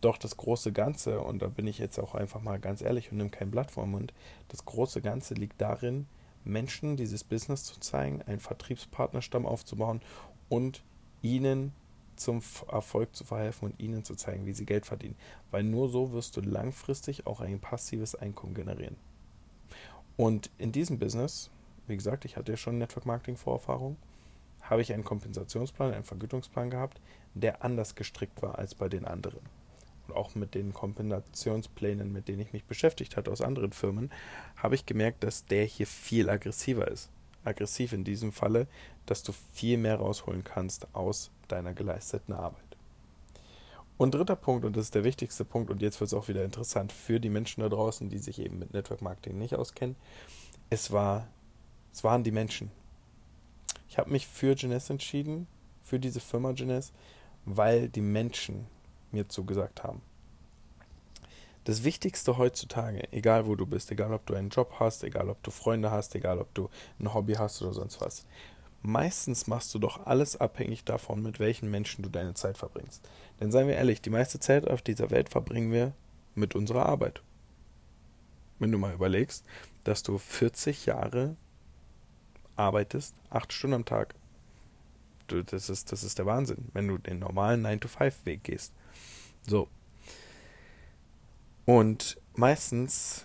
Doch 0.00 0.18
das 0.18 0.36
große 0.36 0.72
Ganze, 0.72 1.20
und 1.20 1.40
da 1.40 1.46
bin 1.46 1.68
ich 1.68 1.78
jetzt 1.78 1.98
auch 1.98 2.16
einfach 2.16 2.42
mal 2.42 2.58
ganz 2.58 2.82
ehrlich 2.82 3.12
und 3.12 3.18
nehme 3.18 3.30
kein 3.30 3.52
Blatt 3.52 3.70
vor 3.70 3.84
den 3.84 3.92
Mund, 3.92 4.12
das 4.48 4.64
große 4.64 5.00
Ganze 5.00 5.34
liegt 5.34 5.60
darin, 5.60 6.06
Menschen 6.42 6.96
dieses 6.96 7.22
Business 7.22 7.62
zu 7.62 7.78
zeigen, 7.78 8.20
einen 8.22 8.40
Vertriebspartnerstamm 8.40 9.46
aufzubauen 9.46 10.00
und 10.48 10.82
ihnen 11.22 11.72
zum 12.16 12.42
Erfolg 12.70 13.14
zu 13.14 13.24
verhelfen 13.24 13.70
und 13.70 13.80
ihnen 13.80 14.04
zu 14.04 14.16
zeigen, 14.16 14.44
wie 14.44 14.52
sie 14.52 14.66
Geld 14.66 14.86
verdienen. 14.86 15.16
Weil 15.52 15.62
nur 15.62 15.88
so 15.88 16.12
wirst 16.12 16.36
du 16.36 16.40
langfristig 16.40 17.28
auch 17.28 17.40
ein 17.40 17.60
passives 17.60 18.16
Einkommen 18.16 18.54
generieren. 18.54 18.96
Und 20.16 20.50
in 20.58 20.72
diesem 20.72 20.98
Business 20.98 21.50
wie 21.86 21.96
gesagt, 21.96 22.24
ich 22.24 22.36
hatte 22.36 22.52
ja 22.52 22.56
schon 22.56 22.78
Network 22.78 23.06
Marketing 23.06 23.36
Vorerfahrung, 23.36 23.96
habe 24.62 24.82
ich 24.82 24.92
einen 24.92 25.04
Kompensationsplan, 25.04 25.92
einen 25.92 26.04
Vergütungsplan 26.04 26.70
gehabt, 26.70 27.00
der 27.34 27.64
anders 27.64 27.94
gestrickt 27.94 28.42
war 28.42 28.58
als 28.58 28.74
bei 28.74 28.88
den 28.88 29.04
anderen. 29.04 29.40
Und 30.06 30.16
auch 30.16 30.34
mit 30.34 30.54
den 30.54 30.72
Kompensationsplänen, 30.72 32.12
mit 32.12 32.28
denen 32.28 32.40
ich 32.40 32.52
mich 32.52 32.64
beschäftigt 32.64 33.16
hatte 33.16 33.30
aus 33.30 33.40
anderen 33.40 33.72
Firmen, 33.72 34.10
habe 34.56 34.74
ich 34.74 34.86
gemerkt, 34.86 35.24
dass 35.24 35.46
der 35.46 35.64
hier 35.64 35.86
viel 35.86 36.28
aggressiver 36.28 36.88
ist. 36.88 37.10
Aggressiv 37.44 37.92
in 37.92 38.04
diesem 38.04 38.32
Falle, 38.32 38.66
dass 39.06 39.22
du 39.22 39.32
viel 39.52 39.76
mehr 39.76 39.96
rausholen 39.96 40.44
kannst 40.44 40.86
aus 40.94 41.30
deiner 41.48 41.74
geleisteten 41.74 42.34
Arbeit. 42.34 42.64
Und 43.96 44.14
dritter 44.14 44.36
Punkt, 44.36 44.64
und 44.64 44.76
das 44.76 44.86
ist 44.86 44.94
der 44.94 45.04
wichtigste 45.04 45.44
Punkt, 45.44 45.70
und 45.70 45.80
jetzt 45.80 46.00
wird 46.00 46.08
es 46.08 46.14
auch 46.14 46.28
wieder 46.28 46.44
interessant 46.44 46.92
für 46.92 47.20
die 47.20 47.28
Menschen 47.28 47.60
da 47.60 47.68
draußen, 47.68 48.08
die 48.08 48.18
sich 48.18 48.40
eben 48.40 48.58
mit 48.58 48.72
Network 48.72 49.02
Marketing 49.02 49.38
nicht 49.38 49.54
auskennen. 49.54 49.94
Es 50.68 50.90
war, 50.90 51.28
es 51.94 52.02
waren 52.02 52.24
die 52.24 52.32
Menschen. 52.32 52.72
Ich 53.88 53.98
habe 53.98 54.10
mich 54.10 54.26
für 54.26 54.54
Jeunesse 54.54 54.94
entschieden, 54.94 55.46
für 55.84 56.00
diese 56.00 56.18
Firma 56.18 56.50
Jeunesse, 56.50 56.92
weil 57.44 57.88
die 57.88 58.00
Menschen 58.00 58.66
mir 59.12 59.28
zugesagt 59.28 59.84
haben. 59.84 60.02
Das 61.62 61.84
Wichtigste 61.84 62.36
heutzutage, 62.36 63.10
egal 63.12 63.46
wo 63.46 63.54
du 63.54 63.64
bist, 63.64 63.92
egal 63.92 64.12
ob 64.12 64.26
du 64.26 64.34
einen 64.34 64.50
Job 64.50 64.74
hast, 64.80 65.04
egal 65.04 65.30
ob 65.30 65.40
du 65.44 65.52
Freunde 65.52 65.92
hast, 65.92 66.14
egal 66.16 66.40
ob 66.40 66.52
du 66.52 66.68
ein 66.98 67.14
Hobby 67.14 67.34
hast 67.34 67.62
oder 67.62 67.72
sonst 67.72 68.00
was, 68.00 68.26
meistens 68.82 69.46
machst 69.46 69.72
du 69.72 69.78
doch 69.78 70.04
alles 70.04 70.36
abhängig 70.36 70.84
davon, 70.84 71.22
mit 71.22 71.38
welchen 71.38 71.70
Menschen 71.70 72.02
du 72.02 72.10
deine 72.10 72.34
Zeit 72.34 72.58
verbringst. 72.58 73.08
Denn 73.40 73.52
seien 73.52 73.68
wir 73.68 73.76
ehrlich, 73.76 74.02
die 74.02 74.10
meiste 74.10 74.40
Zeit 74.40 74.68
auf 74.68 74.82
dieser 74.82 75.10
Welt 75.10 75.28
verbringen 75.28 75.70
wir 75.70 75.92
mit 76.34 76.56
unserer 76.56 76.86
Arbeit. 76.86 77.22
Wenn 78.58 78.72
du 78.72 78.78
mal 78.78 78.92
überlegst, 78.92 79.44
dass 79.84 80.02
du 80.02 80.18
40 80.18 80.86
Jahre 80.86 81.36
arbeitest, 82.56 83.14
8 83.30 83.52
Stunden 83.52 83.74
am 83.74 83.84
Tag, 83.84 84.14
du, 85.26 85.42
das, 85.42 85.68
ist, 85.68 85.92
das 85.92 86.04
ist 86.04 86.18
der 86.18 86.26
Wahnsinn, 86.26 86.68
wenn 86.72 86.88
du 86.88 86.98
den 86.98 87.18
normalen 87.18 87.64
9-to-5-Weg 87.66 88.44
gehst. 88.44 88.72
So. 89.46 89.68
Und 91.64 92.18
meistens 92.34 93.24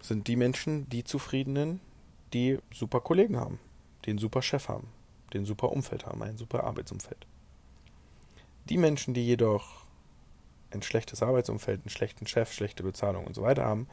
sind 0.00 0.28
die 0.28 0.36
Menschen 0.36 0.88
die 0.88 1.04
Zufriedenen, 1.04 1.80
die 2.32 2.58
super 2.72 3.00
Kollegen 3.00 3.38
haben 3.38 3.58
den 4.06 4.18
super 4.18 4.42
Chef 4.42 4.68
haben, 4.68 4.88
den 5.32 5.44
super 5.44 5.70
Umfeld 5.70 6.06
haben, 6.06 6.22
ein 6.22 6.38
super 6.38 6.64
Arbeitsumfeld. 6.64 7.26
Die 8.68 8.78
Menschen, 8.78 9.14
die 9.14 9.26
jedoch 9.26 9.86
ein 10.70 10.82
schlechtes 10.82 11.22
Arbeitsumfeld, 11.22 11.82
einen 11.82 11.90
schlechten 11.90 12.26
Chef, 12.26 12.52
schlechte 12.52 12.82
Bezahlung 12.82 13.26
und 13.26 13.34
so 13.34 13.42
weiter 13.42 13.64
haben, 13.64 13.88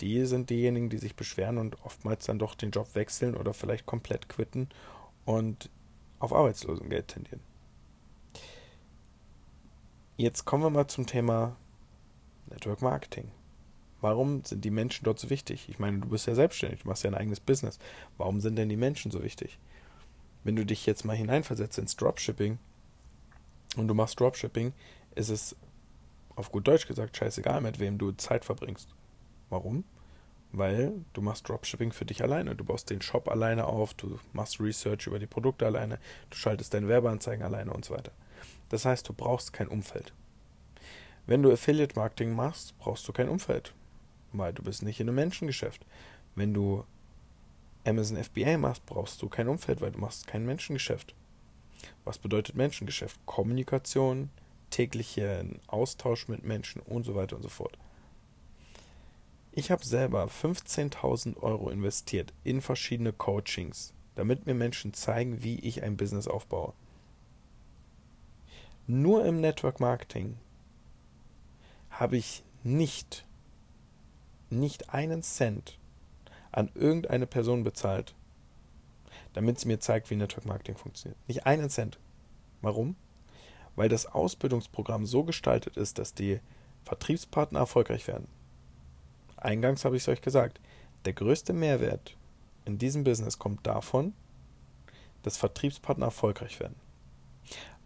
die 0.00 0.24
sind 0.26 0.50
diejenigen, 0.50 0.90
die 0.90 0.98
sich 0.98 1.16
beschweren 1.16 1.58
und 1.58 1.82
oftmals 1.84 2.26
dann 2.26 2.38
doch 2.38 2.54
den 2.54 2.70
Job 2.70 2.94
wechseln 2.94 3.36
oder 3.36 3.52
vielleicht 3.52 3.86
komplett 3.86 4.28
quitten 4.28 4.68
und 5.24 5.70
auf 6.18 6.32
Arbeitslosengeld 6.32 7.08
tendieren. 7.08 7.40
Jetzt 10.16 10.44
kommen 10.44 10.64
wir 10.64 10.70
mal 10.70 10.88
zum 10.88 11.06
Thema 11.06 11.56
Network 12.50 12.82
Marketing. 12.82 13.30
Warum 14.00 14.44
sind 14.44 14.64
die 14.64 14.70
Menschen 14.70 15.04
dort 15.04 15.18
so 15.18 15.30
wichtig? 15.30 15.68
Ich 15.68 15.78
meine, 15.78 15.98
du 15.98 16.08
bist 16.08 16.26
ja 16.26 16.34
selbstständig, 16.34 16.82
du 16.82 16.88
machst 16.88 17.04
ja 17.04 17.10
ein 17.10 17.16
eigenes 17.16 17.40
Business. 17.40 17.78
Warum 18.16 18.40
sind 18.40 18.56
denn 18.56 18.68
die 18.68 18.76
Menschen 18.76 19.10
so 19.10 19.22
wichtig? 19.22 19.58
Wenn 20.44 20.56
du 20.56 20.64
dich 20.64 20.86
jetzt 20.86 21.04
mal 21.04 21.16
hineinversetzt 21.16 21.78
ins 21.78 21.96
Dropshipping 21.96 22.58
und 23.76 23.88
du 23.88 23.94
machst 23.94 24.18
Dropshipping, 24.18 24.72
ist 25.14 25.30
es 25.30 25.56
auf 26.36 26.52
gut 26.52 26.66
Deutsch 26.68 26.86
gesagt 26.86 27.16
scheißegal, 27.16 27.60
mit 27.60 27.80
wem 27.80 27.98
du 27.98 28.12
Zeit 28.12 28.44
verbringst. 28.44 28.94
Warum? 29.50 29.84
Weil 30.52 30.92
du 31.12 31.20
machst 31.20 31.48
Dropshipping 31.48 31.92
für 31.92 32.04
dich 32.04 32.22
alleine. 32.22 32.56
Du 32.56 32.64
baust 32.64 32.90
den 32.90 33.02
Shop 33.02 33.28
alleine 33.28 33.66
auf, 33.66 33.94
du 33.94 34.18
machst 34.32 34.60
Research 34.60 35.06
über 35.06 35.18
die 35.18 35.26
Produkte 35.26 35.66
alleine, 35.66 35.98
du 36.30 36.36
schaltest 36.36 36.72
deine 36.72 36.88
Werbeanzeigen 36.88 37.44
alleine 37.44 37.72
und 37.72 37.84
so 37.84 37.94
weiter. 37.94 38.12
Das 38.70 38.84
heißt, 38.84 39.08
du 39.08 39.12
brauchst 39.12 39.52
kein 39.52 39.68
Umfeld. 39.68 40.12
Wenn 41.26 41.42
du 41.42 41.52
Affiliate 41.52 41.96
Marketing 41.96 42.34
machst, 42.34 42.78
brauchst 42.78 43.06
du 43.06 43.12
kein 43.12 43.28
Umfeld 43.28 43.74
weil 44.32 44.52
du 44.52 44.62
bist 44.62 44.82
nicht 44.82 45.00
in 45.00 45.08
einem 45.08 45.16
Menschengeschäft. 45.16 45.86
Wenn 46.34 46.54
du 46.54 46.84
Amazon 47.84 48.22
FBA 48.22 48.58
machst, 48.58 48.84
brauchst 48.86 49.22
du 49.22 49.28
kein 49.28 49.48
Umfeld, 49.48 49.80
weil 49.80 49.92
du 49.92 49.98
machst 49.98 50.26
kein 50.26 50.44
Menschengeschäft. 50.44 51.14
Was 52.04 52.18
bedeutet 52.18 52.56
Menschengeschäft? 52.56 53.18
Kommunikation, 53.24 54.30
täglichen 54.70 55.60
Austausch 55.66 56.28
mit 56.28 56.44
Menschen 56.44 56.82
und 56.82 57.04
so 57.04 57.14
weiter 57.14 57.36
und 57.36 57.42
so 57.42 57.48
fort. 57.48 57.78
Ich 59.58 59.72
habe 59.72 59.84
selber 59.84 60.26
15.000 60.26 61.38
Euro 61.38 61.68
investiert 61.68 62.32
in 62.44 62.60
verschiedene 62.60 63.12
Coachings, 63.12 63.92
damit 64.14 64.46
mir 64.46 64.54
Menschen 64.54 64.94
zeigen, 64.94 65.42
wie 65.42 65.58
ich 65.58 65.82
ein 65.82 65.96
Business 65.96 66.28
aufbaue. 66.28 66.74
Nur 68.86 69.24
im 69.24 69.40
Network 69.40 69.80
Marketing 69.80 70.38
habe 71.90 72.16
ich 72.16 72.44
nicht 72.62 73.26
nicht 74.48 74.90
einen 74.90 75.24
Cent 75.24 75.76
an 76.52 76.70
irgendeine 76.76 77.26
Person 77.26 77.64
bezahlt, 77.64 78.14
damit 79.32 79.58
sie 79.58 79.66
mir 79.66 79.80
zeigt, 79.80 80.08
wie 80.08 80.14
Network 80.14 80.46
Marketing 80.46 80.76
funktioniert. 80.76 81.18
Nicht 81.26 81.46
einen 81.46 81.68
Cent. 81.68 81.98
Warum? 82.62 82.94
Weil 83.74 83.88
das 83.88 84.06
Ausbildungsprogramm 84.06 85.04
so 85.04 85.24
gestaltet 85.24 85.76
ist, 85.76 85.98
dass 85.98 86.14
die 86.14 86.38
Vertriebspartner 86.84 87.58
erfolgreich 87.58 88.06
werden. 88.06 88.37
Eingangs 89.38 89.84
habe 89.84 89.96
ich 89.96 90.02
es 90.02 90.08
euch 90.08 90.20
gesagt, 90.20 90.60
der 91.04 91.12
größte 91.12 91.52
Mehrwert 91.52 92.16
in 92.64 92.78
diesem 92.78 93.04
Business 93.04 93.38
kommt 93.38 93.66
davon, 93.66 94.12
dass 95.22 95.36
Vertriebspartner 95.36 96.06
erfolgreich 96.06 96.60
werden. 96.60 96.76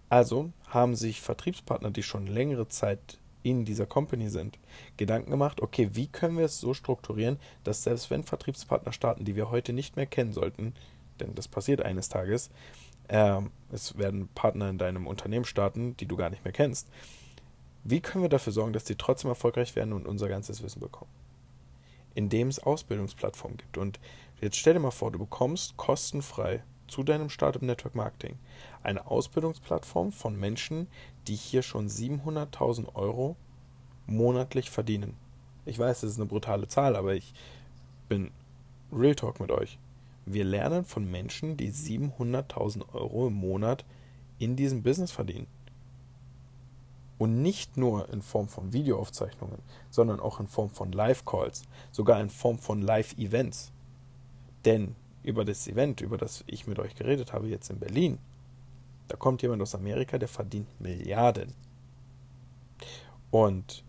Also 0.09 0.53
haben 0.67 0.95
sich 0.95 1.21
Vertriebspartner, 1.21 1.91
die 1.91 2.03
schon 2.03 2.27
längere 2.27 2.69
Zeit 2.69 3.19
in 3.43 3.65
dieser 3.65 3.87
Company 3.87 4.29
sind, 4.29 4.59
Gedanken 4.97 5.31
gemacht, 5.31 5.61
okay, 5.61 5.91
wie 5.93 6.07
können 6.07 6.37
wir 6.37 6.45
es 6.45 6.61
so 6.61 6.75
strukturieren, 6.75 7.39
dass 7.65 7.83
selbst 7.83 8.11
wenn 8.11 8.23
Vertriebspartner 8.23 8.93
starten, 8.93 9.25
die 9.25 9.37
wir 9.37 9.51
heute 9.51 9.73
nicht 9.73 9.97
mehr 9.97 10.07
kennen 10.07 10.33
sollten, 10.33 10.75
denn 11.19 11.35
das 11.35 11.49
passiert 11.49 11.83
eines 11.83 12.09
Tages, 12.09 12.51
äh, 13.09 13.41
es 13.73 13.99
werden 13.99 14.29
Partner 14.35 14.69
in 14.69 14.79
deinem 14.79 15.07
Unternehmen 15.07 15.45
starten, 15.45 15.97
die 15.97 16.07
du 16.07 16.17
gar 16.17 16.31
nicht 16.31 16.45
mehr 16.45 16.53
kennst, 16.53 16.89
wie 17.85 18.01
können 18.01 18.23
wir 18.23 18.29
dafür 18.29 18.53
sorgen, 18.53 18.73
dass 18.73 18.85
die 18.85 18.97
trotzdem 18.97 19.31
erfolgreich 19.31 19.75
werden 19.75 19.93
und 19.93 20.07
unser 20.07 20.29
ganzes 20.29 20.63
Wissen 20.63 20.81
bekommen? 20.81 21.11
Indem 22.15 22.49
es 22.49 22.59
Ausbildungsplattformen 22.59 23.59
gibt. 23.59 23.79
Und 23.79 24.01
jetzt 24.41 24.57
stell 24.57 24.75
dir 24.75 24.81
mal 24.81 24.91
vor, 24.91 25.11
du 25.11 25.19
bekommst 25.19 25.77
kostenfrei 25.77 26.63
zu 26.89 27.03
deinem 27.03 27.31
Start 27.31 27.57
im 27.57 27.67
Network 27.67 27.95
Marketing 27.95 28.39
eine 28.83 29.07
Ausbildungsplattform 29.07 30.13
von 30.13 30.39
Menschen, 30.39 30.89
die 31.27 31.35
hier 31.35 31.63
schon 31.63 31.89
700.000 31.89 32.95
Euro 32.95 33.37
monatlich 34.07 34.71
verdienen. 34.71 35.17
Ich 35.65 35.79
weiß, 35.79 36.01
das 36.01 36.11
ist 36.11 36.17
eine 36.17 36.27
brutale 36.27 36.69
Zahl, 36.69 36.97
aber 36.97 37.15
ich 37.15 37.33
bin 38.09 38.31
Real 38.93 39.15
Talk 39.15 39.41
mit 39.41 39.51
euch. 39.51 39.79
Wir 40.27 40.45
lernen 40.45 40.85
von 40.85 41.11
Menschen, 41.11 41.57
die 41.57 41.73
700.000 41.73 42.93
Euro 42.93 43.29
im 43.29 43.35
Monat 43.35 43.85
in 44.39 44.57
diesem 44.57 44.83
Business 44.83 45.13
verdienen. 45.13 45.47
Und 47.23 47.41
nicht 47.41 47.77
nur 47.77 48.09
in 48.09 48.21
Form 48.21 48.49
von 48.49 48.73
Videoaufzeichnungen, 48.73 49.61
sondern 49.91 50.19
auch 50.19 50.41
in 50.41 50.49
Form 50.49 50.71
von 50.71 50.91
Live-Calls, 50.91 51.63
sogar 51.93 52.21
in 52.21 52.29
Form 52.29 52.59
von 52.59 52.83
Live-Events. 52.83 53.71
Denn 54.65 54.97
über 55.23 55.45
das 55.45 55.69
Event, 55.69 56.01
über 56.01 56.19
das 56.19 56.43
ich 56.49 56.67
mit 56.67 56.81
euch 56.81 56.97
geredet 56.97 57.33
habe, 57.33 57.47
jetzt 57.47 57.71
in 57.71 57.79
Berlin, 57.79 58.19
da 59.07 59.15
kommt 59.17 59.41
jemand 59.43 59.63
aus 59.63 59.77
Amerika, 59.77 60.19
der 60.19 60.27
verdient 60.27 60.67
Milliarden. 60.81 61.55
Und 63.31 63.85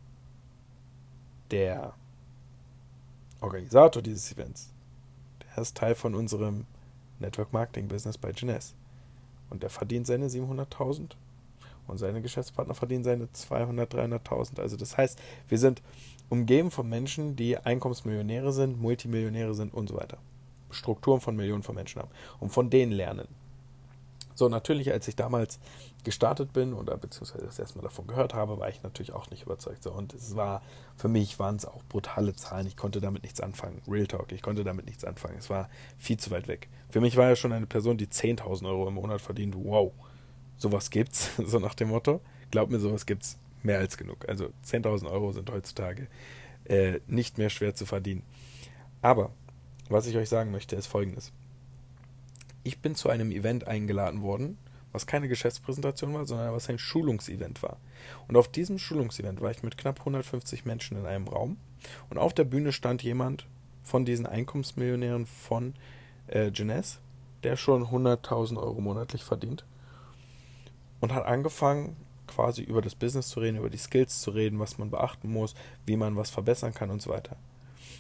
der 1.50 1.96
Organisator 3.42 4.04
dieses 4.04 4.32
Events, 4.32 4.70
der 5.42 5.64
ist 5.64 5.76
Teil 5.76 5.96
von 5.96 6.14
unserem 6.14 6.68
Network 7.18 7.52
Marketing 7.52 7.88
Business 7.88 8.16
bei 8.16 8.32
Genes. 8.32 8.76
Und 9.50 9.64
der 9.64 9.72
verdient 9.72 10.06
seine 10.06 10.28
700.000 10.28 11.16
und 11.88 11.98
seine 11.98 12.22
Geschäftspartner 12.22 12.74
verdienen 12.74 13.04
seine 13.04 13.32
200, 13.32 13.94
300.000. 13.94 14.60
Also 14.60 14.78
das 14.78 14.98
heißt, 14.98 15.20
wir 15.50 15.58
sind 15.58 15.82
umgeben 16.30 16.72
von 16.72 16.88
Menschen, 16.88 17.36
die 17.36 17.58
Einkommensmillionäre 17.58 18.54
sind, 18.54 18.82
Multimillionäre 18.82 19.54
sind 19.54 19.74
und 19.74 19.88
so 19.88 19.96
weiter. 19.96 20.18
Strukturen 20.72 21.22
von 21.22 21.36
Millionen 21.36 21.64
von 21.64 21.76
Menschen 21.76 22.02
haben 22.02 22.12
und 22.40 22.50
von 22.50 22.70
denen 22.70 22.92
lernen. 22.92 23.28
So, 24.36 24.50
natürlich, 24.50 24.92
als 24.92 25.08
ich 25.08 25.16
damals 25.16 25.60
gestartet 26.04 26.54
bin 26.54 26.74
oder 26.74 26.98
beziehungsweise 26.98 27.46
das 27.46 27.60
erstmal 27.60 27.84
davon 27.84 28.08
gehört 28.08 28.34
habe, 28.34 28.58
war 28.58 28.68
ich 28.68 28.82
natürlich 28.84 29.14
auch 29.14 29.30
nicht 29.30 29.44
überzeugt. 29.44 29.84
So, 29.84 29.92
und 29.92 30.14
es 30.14 30.36
war, 30.36 30.62
für 30.98 31.08
mich 31.08 31.40
waren 31.40 31.56
es 31.56 31.66
auch 31.66 31.84
brutale 31.88 32.36
Zahlen. 32.36 32.68
Ich 32.68 32.76
konnte 32.76 33.00
damit 33.00 33.24
nichts 33.24 33.42
anfangen. 33.42 33.82
Real 33.88 34.08
Talk, 34.08 34.32
ich 34.32 34.42
konnte 34.42 34.64
damit 34.64 34.86
nichts 34.86 35.06
anfangen. 35.06 35.38
Es 35.38 35.50
war 35.50 35.70
viel 35.98 36.18
zu 36.18 36.32
weit 36.32 36.48
weg. 36.48 36.68
Für 36.90 37.00
mich 37.00 37.16
war 37.16 37.30
ja 37.30 37.36
schon 37.36 37.54
eine 37.54 37.68
Person, 37.68 37.98
die 37.98 38.08
10.000 38.08 38.68
Euro 38.68 38.88
im 38.88 38.96
Monat 38.96 39.22
verdient. 39.22 39.56
Wow, 39.56 39.94
sowas 40.58 40.90
gibt's, 40.90 41.32
so 41.38 41.60
nach 41.60 41.76
dem 41.76 41.90
Motto. 41.90 42.22
Glaub 42.52 42.70
mir, 42.70 42.80
sowas 42.80 43.06
gibt's 43.06 43.38
mehr 43.64 43.80
als 43.80 43.98
genug. 43.98 44.28
Also 44.28 44.46
10.000 44.66 45.10
Euro 45.10 45.32
sind 45.32 45.50
heutzutage 45.50 46.08
äh, 46.66 47.00
nicht 47.08 47.38
mehr 47.38 47.50
schwer 47.50 47.76
zu 47.76 47.86
verdienen. 47.86 48.24
Aber 49.02 49.32
was 49.90 50.08
ich 50.08 50.16
euch 50.18 50.30
sagen 50.30 50.52
möchte, 50.52 50.76
ist 50.76 50.88
folgendes. 50.88 51.32
Ich 52.64 52.80
bin 52.80 52.96
zu 52.96 53.10
einem 53.10 53.32
Event 53.32 53.68
eingeladen 53.68 54.22
worden, 54.22 54.58
was 54.92 55.08
keine 55.08 55.28
Geschäftspräsentation 55.28 56.14
war, 56.14 56.26
sondern 56.26 56.54
was 56.54 56.70
ein 56.70 56.80
Schulungsevent 56.80 57.62
war. 57.64 57.78
Und 58.28 58.38
auf 58.38 58.48
diesem 58.48 58.78
Schulungsevent 58.78 59.42
war 59.42 59.52
ich 59.52 59.64
mit 59.64 59.78
knapp 59.78 60.00
150 60.00 60.66
Menschen 60.66 60.98
in 60.98 61.06
einem 61.06 61.28
Raum 61.28 61.58
und 62.10 62.18
auf 62.18 62.34
der 62.34 62.46
Bühne 62.46 62.72
stand 62.72 63.04
jemand 63.04 63.48
von 63.84 64.06
diesen 64.06 64.26
Einkommensmillionären 64.26 65.26
von 65.26 65.74
äh, 66.28 66.50
Jeunesse, 66.50 67.00
der 67.44 67.58
schon 67.58 67.88
100.000 67.88 68.58
Euro 68.58 68.80
monatlich 68.80 69.24
verdient 69.24 69.66
und 71.04 71.14
hat 71.14 71.26
angefangen, 71.26 71.98
quasi 72.28 72.62
über 72.62 72.82
das 72.82 72.96
Business 72.96 73.28
zu 73.28 73.42
reden, 73.42 73.58
über 73.58 73.70
die 73.70 73.78
Skills 73.78 74.22
zu 74.22 74.32
reden, 74.32 74.60
was 74.60 74.78
man 74.78 74.90
beachten 74.90 75.30
muss, 75.30 75.54
wie 75.86 75.98
man 75.98 76.16
was 76.16 76.30
verbessern 76.30 76.74
kann 76.74 76.90
und 76.90 77.02
so 77.02 77.10
weiter. 77.10 77.36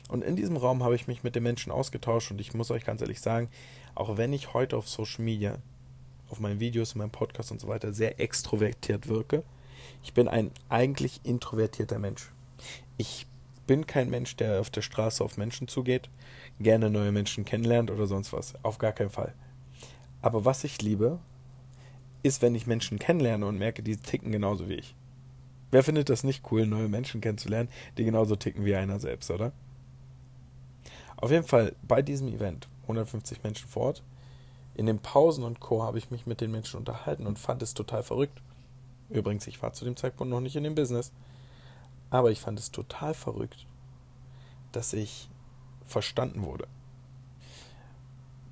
Und 0.07 0.23
in 0.23 0.37
diesem 0.37 0.55
Raum 0.55 0.83
habe 0.83 0.95
ich 0.95 1.05
mich 1.05 1.21
mit 1.21 1.35
den 1.35 1.43
Menschen 1.43 1.69
ausgetauscht 1.69 2.31
und 2.31 2.39
ich 2.39 2.53
muss 2.53 2.71
euch 2.71 2.85
ganz 2.85 3.01
ehrlich 3.01 3.19
sagen, 3.19 3.49
auch 3.93 4.15
wenn 4.15 4.31
ich 4.31 4.53
heute 4.53 4.77
auf 4.77 4.87
Social 4.87 5.21
Media, 5.21 5.57
auf 6.29 6.39
meinen 6.39 6.61
Videos, 6.61 6.93
in 6.93 6.99
meinem 6.99 7.11
Podcast 7.11 7.51
und 7.51 7.59
so 7.59 7.67
weiter 7.67 7.91
sehr 7.91 8.21
extrovertiert 8.21 9.09
wirke, 9.09 9.43
ich 10.01 10.13
bin 10.13 10.29
ein 10.29 10.51
eigentlich 10.69 11.19
introvertierter 11.25 11.99
Mensch. 11.99 12.31
Ich 12.95 13.27
bin 13.67 13.85
kein 13.85 14.09
Mensch, 14.09 14.37
der 14.37 14.61
auf 14.61 14.69
der 14.69 14.81
Straße 14.81 15.21
auf 15.21 15.35
Menschen 15.35 15.67
zugeht, 15.67 16.09
gerne 16.57 16.89
neue 16.89 17.11
Menschen 17.11 17.43
kennenlernt 17.43 17.91
oder 17.91 18.07
sonst 18.07 18.31
was. 18.31 18.53
Auf 18.63 18.77
gar 18.77 18.93
keinen 18.93 19.09
Fall. 19.09 19.33
Aber 20.21 20.45
was 20.45 20.63
ich 20.63 20.81
liebe, 20.81 21.19
ist, 22.23 22.41
wenn 22.41 22.55
ich 22.55 22.67
Menschen 22.67 22.99
kennenlerne 22.99 23.45
und 23.45 23.57
merke, 23.57 23.83
die 23.83 23.97
ticken 23.97 24.31
genauso 24.31 24.69
wie 24.69 24.75
ich. 24.75 24.95
Wer 25.71 25.83
findet 25.83 26.09
das 26.09 26.23
nicht 26.23 26.51
cool, 26.51 26.65
neue 26.65 26.87
Menschen 26.87 27.21
kennenzulernen, 27.21 27.69
die 27.97 28.05
genauso 28.05 28.35
ticken 28.35 28.65
wie 28.65 28.75
einer 28.75 28.99
selbst, 28.99 29.29
oder? 29.29 29.51
Auf 31.17 31.31
jeden 31.31 31.45
Fall 31.45 31.75
bei 31.87 32.01
diesem 32.01 32.27
Event, 32.27 32.67
150 32.83 33.43
Menschen 33.43 33.67
vor 33.67 33.83
Ort, 33.83 34.03
in 34.75 34.85
den 34.85 34.99
Pausen 34.99 35.43
und 35.43 35.59
Co. 35.59 35.83
habe 35.83 35.97
ich 35.97 36.11
mich 36.11 36.25
mit 36.25 36.41
den 36.41 36.51
Menschen 36.51 36.77
unterhalten 36.77 37.27
und 37.27 37.39
fand 37.39 37.61
es 37.61 37.73
total 37.73 38.03
verrückt. 38.03 38.41
Übrigens, 39.09 39.45
ich 39.47 39.61
war 39.61 39.73
zu 39.73 39.85
dem 39.85 39.95
Zeitpunkt 39.95 40.31
noch 40.31 40.41
nicht 40.41 40.55
in 40.55 40.63
dem 40.63 40.75
Business. 40.75 41.11
Aber 42.09 42.31
ich 42.31 42.39
fand 42.39 42.59
es 42.59 42.71
total 42.71 43.13
verrückt, 43.13 43.65
dass 44.71 44.93
ich 44.93 45.29
verstanden 45.85 46.43
wurde. 46.43 46.67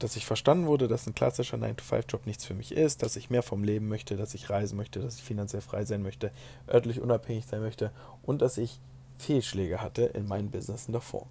Dass 0.01 0.15
ich 0.15 0.25
verstanden 0.25 0.65
wurde, 0.65 0.87
dass 0.87 1.05
ein 1.05 1.13
klassischer 1.13 1.57
9-to-5-Job 1.57 2.25
nichts 2.25 2.43
für 2.43 2.55
mich 2.55 2.71
ist, 2.71 3.03
dass 3.03 3.15
ich 3.15 3.29
mehr 3.29 3.43
vom 3.43 3.63
Leben 3.63 3.87
möchte, 3.87 4.17
dass 4.17 4.33
ich 4.33 4.49
reisen 4.49 4.75
möchte, 4.75 4.99
dass 4.99 5.17
ich 5.17 5.23
finanziell 5.23 5.61
frei 5.61 5.85
sein 5.85 6.01
möchte, 6.01 6.31
örtlich 6.67 6.99
unabhängig 6.99 7.45
sein 7.45 7.61
möchte 7.61 7.91
und 8.23 8.41
dass 8.41 8.57
ich 8.57 8.79
Fehlschläge 9.19 9.79
hatte 9.79 10.01
in 10.01 10.27
meinen 10.27 10.49
Businessen 10.49 10.91
davor. 10.91 11.27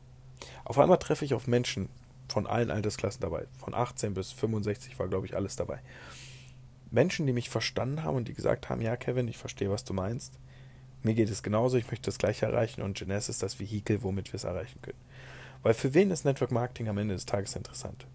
Auf 0.64 0.78
einmal 0.78 0.98
treffe 0.98 1.24
ich 1.24 1.34
auf 1.34 1.48
Menschen 1.48 1.88
von 2.28 2.46
allen 2.46 2.70
Altersklassen 2.70 3.20
dabei. 3.20 3.48
Von 3.58 3.74
18 3.74 4.14
bis 4.14 4.30
65 4.30 5.00
war, 5.00 5.08
glaube 5.08 5.26
ich, 5.26 5.34
alles 5.34 5.56
dabei. 5.56 5.80
Menschen, 6.92 7.26
die 7.26 7.32
mich 7.32 7.50
verstanden 7.50 8.04
haben 8.04 8.18
und 8.18 8.28
die 8.28 8.34
gesagt 8.34 8.68
haben, 8.68 8.82
ja, 8.82 8.96
Kevin, 8.96 9.26
ich 9.26 9.38
verstehe, 9.38 9.70
was 9.70 9.82
du 9.82 9.94
meinst. 9.94 10.34
Mir 11.02 11.14
geht 11.14 11.28
es 11.28 11.42
genauso, 11.42 11.76
ich 11.76 11.90
möchte 11.90 12.06
das 12.06 12.18
gleiche 12.18 12.46
erreichen 12.46 12.82
und 12.82 12.96
Genes 12.96 13.28
ist 13.28 13.42
das 13.42 13.58
Vehikel, 13.58 14.04
womit 14.04 14.32
wir 14.32 14.36
es 14.36 14.44
erreichen 14.44 14.80
können. 14.80 15.00
Weil 15.64 15.74
für 15.74 15.92
wen 15.92 16.12
ist 16.12 16.24
Network 16.24 16.52
Marketing 16.52 16.88
am 16.88 16.98
Ende 16.98 17.14
des 17.14 17.26
Tages 17.26 17.56
interessant? 17.56 18.06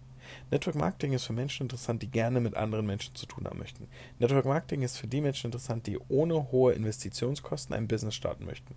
Network 0.50 0.76
Marketing 0.76 1.12
ist 1.12 1.24
für 1.24 1.32
Menschen 1.32 1.64
interessant, 1.64 2.02
die 2.02 2.10
gerne 2.10 2.40
mit 2.40 2.54
anderen 2.54 2.86
Menschen 2.86 3.14
zu 3.14 3.26
tun 3.26 3.46
haben 3.46 3.58
möchten. 3.58 3.88
Network 4.18 4.44
Marketing 4.44 4.82
ist 4.82 4.96
für 4.96 5.06
die 5.06 5.20
Menschen 5.20 5.48
interessant, 5.48 5.86
die 5.86 5.98
ohne 6.08 6.50
hohe 6.50 6.72
Investitionskosten 6.72 7.74
ein 7.74 7.88
Business 7.88 8.14
starten 8.14 8.44
möchten. 8.44 8.74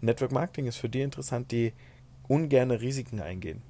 Network 0.00 0.32
Marketing 0.32 0.66
ist 0.66 0.76
für 0.76 0.88
die 0.88 1.02
interessant, 1.02 1.50
die 1.52 1.72
ungerne 2.28 2.80
Risiken 2.80 3.20
eingehen. 3.20 3.62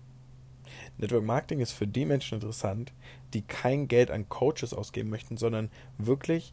Network 0.98 1.24
Marketing 1.24 1.60
ist 1.60 1.72
für 1.72 1.86
die 1.86 2.04
Menschen 2.04 2.36
interessant, 2.36 2.92
die 3.32 3.42
kein 3.42 3.88
Geld 3.88 4.10
an 4.10 4.28
Coaches 4.28 4.72
ausgeben 4.72 5.10
möchten, 5.10 5.36
sondern 5.36 5.70
wirklich 5.98 6.52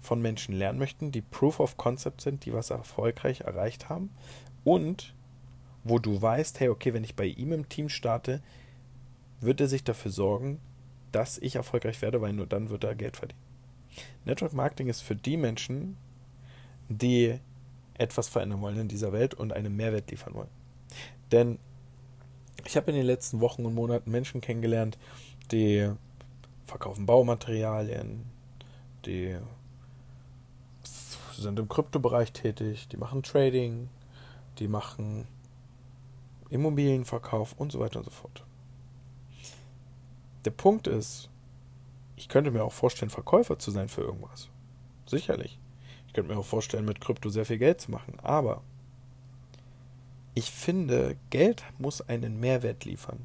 von 0.00 0.22
Menschen 0.22 0.54
lernen 0.54 0.78
möchten, 0.78 1.12
die 1.12 1.20
Proof 1.22 1.60
of 1.60 1.76
Concept 1.76 2.20
sind, 2.20 2.44
die 2.44 2.52
was 2.52 2.70
erfolgreich 2.70 3.42
erreicht 3.42 3.88
haben 3.88 4.10
und 4.64 5.14
wo 5.84 5.98
du 5.98 6.20
weißt, 6.20 6.60
hey, 6.60 6.68
okay, 6.68 6.92
wenn 6.94 7.04
ich 7.04 7.16
bei 7.16 7.26
ihm 7.26 7.52
im 7.52 7.68
Team 7.68 7.88
starte, 7.88 8.42
wird 9.40 9.60
er 9.60 9.68
sich 9.68 9.84
dafür 9.84 10.10
sorgen, 10.10 10.60
dass 11.12 11.38
ich 11.38 11.56
erfolgreich 11.56 12.00
werde, 12.02 12.20
weil 12.20 12.32
nur 12.32 12.46
dann 12.46 12.70
wird 12.70 12.84
er 12.84 12.94
Geld 12.94 13.16
verdienen. 13.16 13.40
Network 14.24 14.52
Marketing 14.52 14.88
ist 14.88 15.00
für 15.00 15.16
die 15.16 15.36
Menschen, 15.36 15.96
die 16.88 17.38
etwas 17.98 18.28
verändern 18.28 18.60
wollen 18.60 18.78
in 18.78 18.88
dieser 18.88 19.12
Welt 19.12 19.34
und 19.34 19.52
einen 19.52 19.76
Mehrwert 19.76 20.10
liefern 20.10 20.34
wollen. 20.34 20.48
Denn 21.32 21.58
ich 22.64 22.76
habe 22.76 22.90
in 22.90 22.96
den 22.96 23.06
letzten 23.06 23.40
Wochen 23.40 23.64
und 23.64 23.74
Monaten 23.74 24.10
Menschen 24.10 24.40
kennengelernt, 24.40 24.98
die 25.50 25.90
verkaufen 26.64 27.06
Baumaterialien, 27.06 28.24
die 29.06 29.36
sind 31.36 31.58
im 31.58 31.68
Kryptobereich 31.68 32.32
tätig, 32.32 32.88
die 32.88 32.96
machen 32.96 33.22
Trading, 33.22 33.88
die 34.58 34.68
machen 34.68 35.26
Immobilienverkauf 36.50 37.54
und 37.56 37.72
so 37.72 37.80
weiter 37.80 38.00
und 38.00 38.04
so 38.04 38.10
fort. 38.10 38.44
Der 40.44 40.50
Punkt 40.50 40.86
ist, 40.86 41.28
ich 42.16 42.28
könnte 42.28 42.50
mir 42.50 42.64
auch 42.64 42.72
vorstellen, 42.72 43.10
Verkäufer 43.10 43.58
zu 43.58 43.70
sein 43.70 43.88
für 43.88 44.02
irgendwas. 44.02 44.48
Sicherlich. 45.06 45.58
Ich 46.06 46.12
könnte 46.12 46.32
mir 46.32 46.38
auch 46.38 46.44
vorstellen, 46.44 46.84
mit 46.84 47.00
Krypto 47.00 47.28
sehr 47.28 47.44
viel 47.44 47.58
Geld 47.58 47.80
zu 47.80 47.90
machen. 47.90 48.18
Aber 48.22 48.62
ich 50.34 50.50
finde, 50.50 51.16
Geld 51.30 51.64
muss 51.78 52.00
einen 52.02 52.40
Mehrwert 52.40 52.84
liefern. 52.84 53.18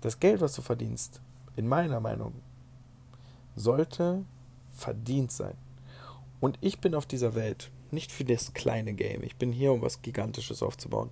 Das 0.00 0.20
Geld, 0.20 0.40
was 0.40 0.54
du 0.54 0.62
verdienst, 0.62 1.20
in 1.56 1.66
meiner 1.66 2.00
Meinung, 2.00 2.34
sollte 3.56 4.24
verdient 4.70 5.32
sein. 5.32 5.54
Und 6.40 6.56
ich 6.60 6.78
bin 6.78 6.94
auf 6.94 7.06
dieser 7.06 7.34
Welt 7.34 7.70
nicht 7.90 8.12
für 8.12 8.24
das 8.24 8.54
kleine 8.54 8.94
Game. 8.94 9.22
Ich 9.22 9.36
bin 9.36 9.52
hier, 9.52 9.72
um 9.72 9.82
was 9.82 10.02
Gigantisches 10.02 10.62
aufzubauen. 10.62 11.10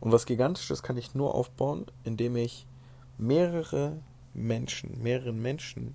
Und 0.00 0.12
was 0.12 0.26
Gigantisches 0.26 0.82
kann 0.82 0.96
ich 0.96 1.14
nur 1.14 1.34
aufbauen, 1.34 1.86
indem 2.04 2.36
ich 2.36 2.66
mehrere 3.18 4.00
Menschen, 4.34 5.02
mehreren 5.02 5.40
Menschen 5.40 5.94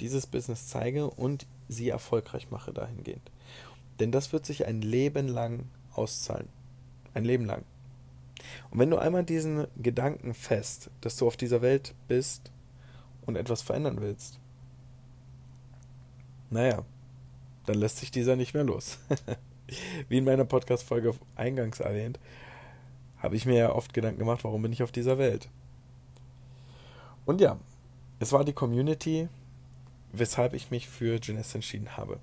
dieses 0.00 0.26
Business 0.26 0.68
zeige 0.68 1.08
und 1.08 1.46
sie 1.68 1.88
erfolgreich 1.88 2.50
mache 2.50 2.72
dahingehend. 2.72 3.30
Denn 4.00 4.12
das 4.12 4.32
wird 4.32 4.46
sich 4.46 4.66
ein 4.66 4.82
Leben 4.82 5.28
lang 5.28 5.68
auszahlen. 5.92 6.48
Ein 7.14 7.24
Leben 7.24 7.44
lang. 7.44 7.64
Und 8.70 8.78
wenn 8.78 8.90
du 8.90 8.96
einmal 8.96 9.24
diesen 9.24 9.66
Gedanken 9.76 10.34
fest, 10.34 10.90
dass 11.02 11.16
du 11.16 11.26
auf 11.26 11.36
dieser 11.36 11.60
Welt 11.60 11.94
bist 12.08 12.50
und 13.26 13.36
etwas 13.36 13.62
verändern 13.62 14.00
willst, 14.00 14.40
naja, 16.48 16.84
dann 17.66 17.76
lässt 17.76 17.98
sich 17.98 18.10
dieser 18.10 18.36
nicht 18.36 18.54
mehr 18.54 18.64
los. 18.64 18.98
Wie 20.08 20.18
in 20.18 20.24
meiner 20.24 20.44
Podcast-Folge 20.44 21.14
eingangs 21.36 21.80
erwähnt, 21.80 22.18
habe 23.18 23.36
ich 23.36 23.46
mir 23.46 23.56
ja 23.56 23.72
oft 23.72 23.92
Gedanken 23.92 24.18
gemacht, 24.18 24.42
warum 24.42 24.62
bin 24.62 24.72
ich 24.72 24.82
auf 24.82 24.90
dieser 24.90 25.18
Welt? 25.18 25.48
Und 27.30 27.40
ja, 27.40 27.56
es 28.18 28.32
war 28.32 28.44
die 28.44 28.52
Community, 28.52 29.28
weshalb 30.12 30.52
ich 30.52 30.72
mich 30.72 30.88
für 30.88 31.20
Jeunesse 31.22 31.58
entschieden 31.58 31.96
habe. 31.96 32.18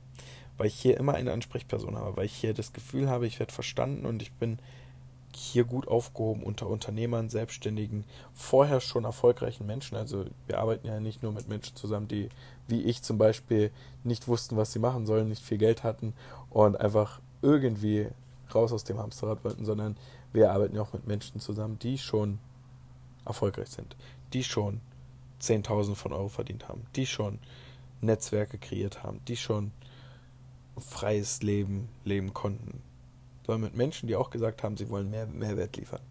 Weil 0.58 0.68
ich 0.68 0.74
hier 0.74 0.98
immer 0.98 1.14
eine 1.14 1.32
Ansprechperson 1.32 1.96
habe, 1.96 2.18
weil 2.18 2.26
ich 2.26 2.36
hier 2.36 2.54
das 2.54 2.74
Gefühl 2.74 3.10
habe, 3.10 3.26
ich 3.26 3.40
werde 3.40 3.54
verstanden 3.54 4.06
und 4.06 4.22
ich 4.22 4.34
bin 4.34 4.60
hier 5.34 5.64
gut 5.64 5.88
aufgehoben 5.88 6.44
unter 6.44 6.68
Unternehmern, 6.68 7.30
Selbstständigen, 7.30 8.04
vorher 8.34 8.82
schon 8.82 9.06
erfolgreichen 9.06 9.66
Menschen. 9.66 9.96
Also 9.96 10.26
wir 10.46 10.60
arbeiten 10.60 10.86
ja 10.86 11.00
nicht 11.00 11.24
nur 11.24 11.32
mit 11.32 11.48
Menschen 11.48 11.78
zusammen, 11.78 12.10
die 12.10 12.28
wie 12.68 12.82
ich 12.82 13.02
zum 13.02 13.18
Beispiel 13.18 13.72
nicht 14.04 14.28
wussten, 14.28 14.58
was 14.58 14.74
sie 14.74 14.80
machen 14.80 15.06
sollen, 15.06 15.30
nicht 15.30 15.46
viel 15.46 15.58
Geld 15.58 15.84
hatten 15.84 16.16
und 16.50 16.82
einfach 16.82 17.22
irgendwie 17.42 18.10
raus 18.54 18.74
aus 18.74 18.84
dem 18.84 18.98
Hamsterrad 18.98 19.46
wollten, 19.46 19.64
sondern 19.64 19.96
wir 20.34 20.52
arbeiten 20.52 20.76
ja 20.76 20.82
auch 20.82 20.92
mit 20.92 21.08
Menschen 21.08 21.40
zusammen, 21.40 21.80
die 21.80 21.98
schon 21.98 22.40
erfolgreich 23.24 23.70
sind, 23.70 23.96
die 24.34 24.44
schon 24.44 24.82
10.000 25.42 25.96
von 25.96 26.14
Euro 26.14 26.30
verdient 26.30 26.68
haben, 26.68 26.86
die 26.96 27.06
schon 27.06 27.40
Netzwerke 28.02 28.58
kreiert 28.58 29.04
haben, 29.04 29.22
die 29.28 29.38
schon 29.38 29.72
freies 30.78 31.42
Leben 31.42 31.90
leben 32.04 32.34
konnten, 32.34 32.82
sondern 33.46 33.62
mit 33.62 33.76
Menschen, 33.76 34.08
die 34.08 34.16
auch 34.16 34.30
gesagt 34.30 34.64
haben, 34.64 34.78
sie 34.78 34.90
wollen 34.90 35.10
mehr 35.10 35.26
Mehrwert 35.26 35.78
liefern. 35.78 36.02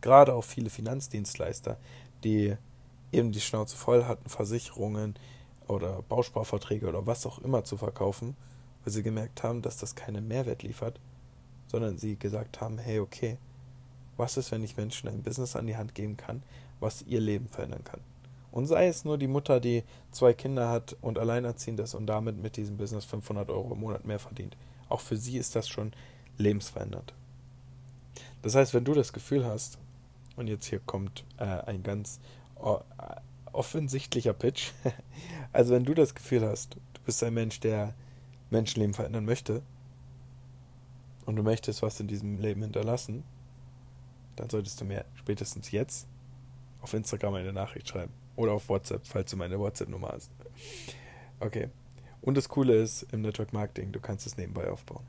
Gerade 0.00 0.34
auch 0.34 0.44
viele 0.44 0.70
Finanzdienstleister, 0.70 1.78
die 2.24 2.56
eben 3.12 3.32
die 3.32 3.40
Schnauze 3.40 3.76
voll 3.76 4.04
hatten, 4.04 4.28
Versicherungen 4.28 5.14
oder 5.66 6.02
Bausparverträge 6.02 6.88
oder 6.88 7.06
was 7.06 7.26
auch 7.26 7.38
immer 7.38 7.64
zu 7.64 7.76
verkaufen, 7.76 8.36
weil 8.84 8.92
sie 8.92 9.02
gemerkt 9.02 9.42
haben, 9.42 9.62
dass 9.62 9.76
das 9.76 9.94
keinen 9.94 10.26
Mehrwert 10.26 10.62
liefert, 10.62 10.98
sondern 11.66 11.98
sie 11.98 12.16
gesagt 12.16 12.60
haben, 12.60 12.78
hey, 12.78 12.98
okay, 12.98 13.38
was 14.16 14.36
ist, 14.36 14.50
wenn 14.50 14.64
ich 14.64 14.76
Menschen 14.76 15.08
ein 15.08 15.22
Business 15.22 15.56
an 15.56 15.66
die 15.66 15.76
Hand 15.76 15.94
geben 15.94 16.16
kann, 16.16 16.42
was 16.78 17.02
ihr 17.02 17.20
Leben 17.20 17.48
verändern 17.48 17.84
kann? 17.84 18.00
Und 18.52 18.66
sei 18.66 18.88
es 18.88 19.04
nur 19.04 19.18
die 19.18 19.28
Mutter, 19.28 19.60
die 19.60 19.84
zwei 20.10 20.32
Kinder 20.32 20.68
hat 20.68 20.96
und 21.00 21.18
alleinerziehend 21.18 21.80
ist 21.80 21.94
und 21.94 22.06
damit 22.06 22.36
mit 22.36 22.56
diesem 22.56 22.76
Business 22.76 23.04
500 23.04 23.48
Euro 23.50 23.74
im 23.74 23.80
Monat 23.80 24.04
mehr 24.04 24.18
verdient. 24.18 24.56
Auch 24.88 25.00
für 25.00 25.16
sie 25.16 25.38
ist 25.38 25.54
das 25.54 25.68
schon 25.68 25.92
lebensverändernd. 26.36 27.14
Das 28.42 28.54
heißt, 28.54 28.74
wenn 28.74 28.84
du 28.84 28.94
das 28.94 29.12
Gefühl 29.12 29.44
hast, 29.44 29.78
Und 30.36 30.46
jetzt 30.46 30.66
hier 30.66 30.80
kommt 30.80 31.24
äh, 31.36 31.44
ein 31.44 31.82
ganz 31.82 32.18
äh, 32.56 32.76
offensichtlicher 33.52 34.32
Pitch. 34.32 34.72
also 35.52 35.74
wenn 35.74 35.84
du 35.84 35.92
das 35.92 36.14
Gefühl 36.14 36.46
hast, 36.46 36.76
du 36.76 37.00
bist 37.04 37.22
ein 37.22 37.34
Mensch, 37.34 37.60
der 37.60 37.94
Menschenleben 38.48 38.94
verändern 38.94 39.26
möchte 39.26 39.62
und 41.26 41.36
du 41.36 41.42
möchtest 41.42 41.82
was 41.82 42.00
in 42.00 42.06
diesem 42.06 42.38
Leben 42.38 42.62
hinterlassen, 42.62 43.22
dann 44.36 44.48
solltest 44.48 44.80
du 44.80 44.84
mir 44.84 45.04
spätestens 45.14 45.70
jetzt 45.72 46.06
auf 46.80 46.94
Instagram 46.94 47.34
eine 47.34 47.52
Nachricht 47.52 47.88
schreiben. 47.88 48.12
Oder 48.36 48.52
auf 48.52 48.68
WhatsApp, 48.68 49.06
falls 49.06 49.30
du 49.30 49.36
meine 49.36 49.58
WhatsApp-Nummer 49.58 50.08
hast. 50.08 50.30
Okay. 51.40 51.68
Und 52.22 52.36
das 52.36 52.48
Coole 52.48 52.74
ist 52.74 53.06
im 53.12 53.22
Network 53.22 53.52
Marketing, 53.52 53.92
du 53.92 54.00
kannst 54.00 54.26
es 54.26 54.36
nebenbei 54.36 54.70
aufbauen. 54.70 55.04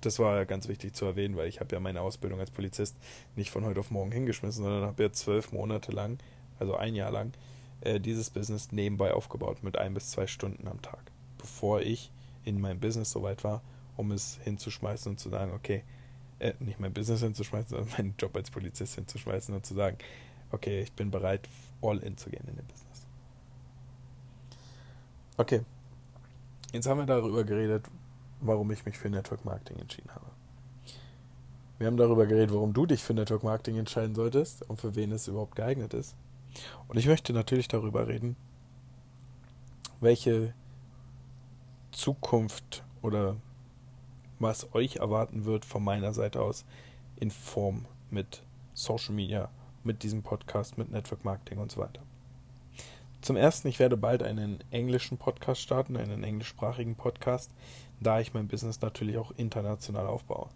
Das 0.00 0.18
war 0.18 0.44
ganz 0.46 0.68
wichtig 0.68 0.94
zu 0.94 1.04
erwähnen, 1.04 1.36
weil 1.36 1.48
ich 1.48 1.60
habe 1.60 1.74
ja 1.74 1.80
meine 1.80 2.00
Ausbildung 2.00 2.40
als 2.40 2.50
Polizist 2.50 2.96
nicht 3.34 3.50
von 3.50 3.64
heute 3.64 3.80
auf 3.80 3.90
morgen 3.90 4.12
hingeschmissen, 4.12 4.64
sondern 4.64 4.84
habe 4.84 5.02
ja 5.02 5.12
zwölf 5.12 5.52
Monate 5.52 5.92
lang, 5.92 6.18
also 6.58 6.76
ein 6.76 6.94
Jahr 6.94 7.10
lang, 7.10 7.32
äh, 7.80 8.00
dieses 8.00 8.30
Business 8.30 8.72
nebenbei 8.72 9.12
aufgebaut 9.12 9.62
mit 9.62 9.76
ein 9.76 9.94
bis 9.94 10.10
zwei 10.10 10.26
Stunden 10.26 10.68
am 10.68 10.80
Tag, 10.80 11.00
bevor 11.38 11.80
ich 11.80 12.10
in 12.44 12.60
meinem 12.60 12.80
Business 12.80 13.10
soweit 13.10 13.44
war, 13.44 13.62
um 13.96 14.12
es 14.12 14.38
hinzuschmeißen 14.44 15.10
und 15.12 15.18
zu 15.18 15.28
sagen, 15.28 15.52
okay, 15.52 15.82
äh, 16.38 16.52
nicht 16.60 16.80
mein 16.80 16.92
Business 16.92 17.20
hinzuschmeißen, 17.20 17.70
sondern 17.70 17.92
meinen 17.96 18.14
Job 18.18 18.36
als 18.36 18.50
Polizist 18.50 18.94
hinzuschmeißen 18.94 19.54
und 19.54 19.64
zu 19.66 19.74
sagen, 19.74 19.98
okay, 20.50 20.80
ich 20.82 20.92
bin 20.92 21.10
bereit, 21.10 21.48
all 21.82 21.98
in 21.98 22.16
zu 22.16 22.30
gehen 22.30 22.46
in 22.48 22.56
dem 22.56 22.66
Business. 22.66 23.06
Okay, 25.36 25.62
jetzt 26.72 26.86
haben 26.86 26.98
wir 26.98 27.06
darüber 27.06 27.44
geredet, 27.44 27.86
warum 28.40 28.70
ich 28.70 28.84
mich 28.84 28.98
für 28.98 29.10
Network 29.10 29.44
Marketing 29.44 29.78
entschieden 29.78 30.10
habe. 30.14 30.26
Wir 31.78 31.88
haben 31.88 31.98
darüber 31.98 32.26
geredet, 32.26 32.54
warum 32.54 32.72
du 32.72 32.86
dich 32.86 33.02
für 33.02 33.12
Network 33.12 33.42
Marketing 33.42 33.76
entscheiden 33.76 34.14
solltest 34.14 34.62
und 34.68 34.80
für 34.80 34.94
wen 34.94 35.12
es 35.12 35.28
überhaupt 35.28 35.56
geeignet 35.56 35.92
ist. 35.92 36.16
Und 36.88 36.96
ich 36.96 37.06
möchte 37.06 37.34
natürlich 37.34 37.68
darüber 37.68 38.08
reden, 38.08 38.36
welche 40.00 40.54
Zukunft 41.90 42.82
oder 43.02 43.36
was 44.38 44.74
euch 44.74 44.96
erwarten 44.96 45.44
wird 45.44 45.64
von 45.64 45.84
meiner 45.84 46.12
Seite 46.12 46.40
aus 46.40 46.64
in 47.16 47.30
Form 47.30 47.86
mit 48.10 48.42
Social 48.74 49.14
Media, 49.14 49.50
mit 49.86 50.02
diesem 50.02 50.22
Podcast, 50.22 50.76
mit 50.76 50.90
Network 50.90 51.24
Marketing 51.24 51.58
und 51.58 51.72
so 51.72 51.80
weiter. 51.80 52.02
Zum 53.22 53.36
ersten, 53.36 53.68
ich 53.68 53.78
werde 53.78 53.96
bald 53.96 54.22
einen 54.22 54.62
englischen 54.70 55.18
Podcast 55.18 55.60
starten, 55.60 55.96
einen 55.96 56.22
englischsprachigen 56.22 56.96
Podcast, 56.96 57.50
da 58.00 58.20
ich 58.20 58.34
mein 58.34 58.48
Business 58.48 58.80
natürlich 58.82 59.16
auch 59.16 59.32
international 59.36 60.06
aufbaue. 60.06 60.48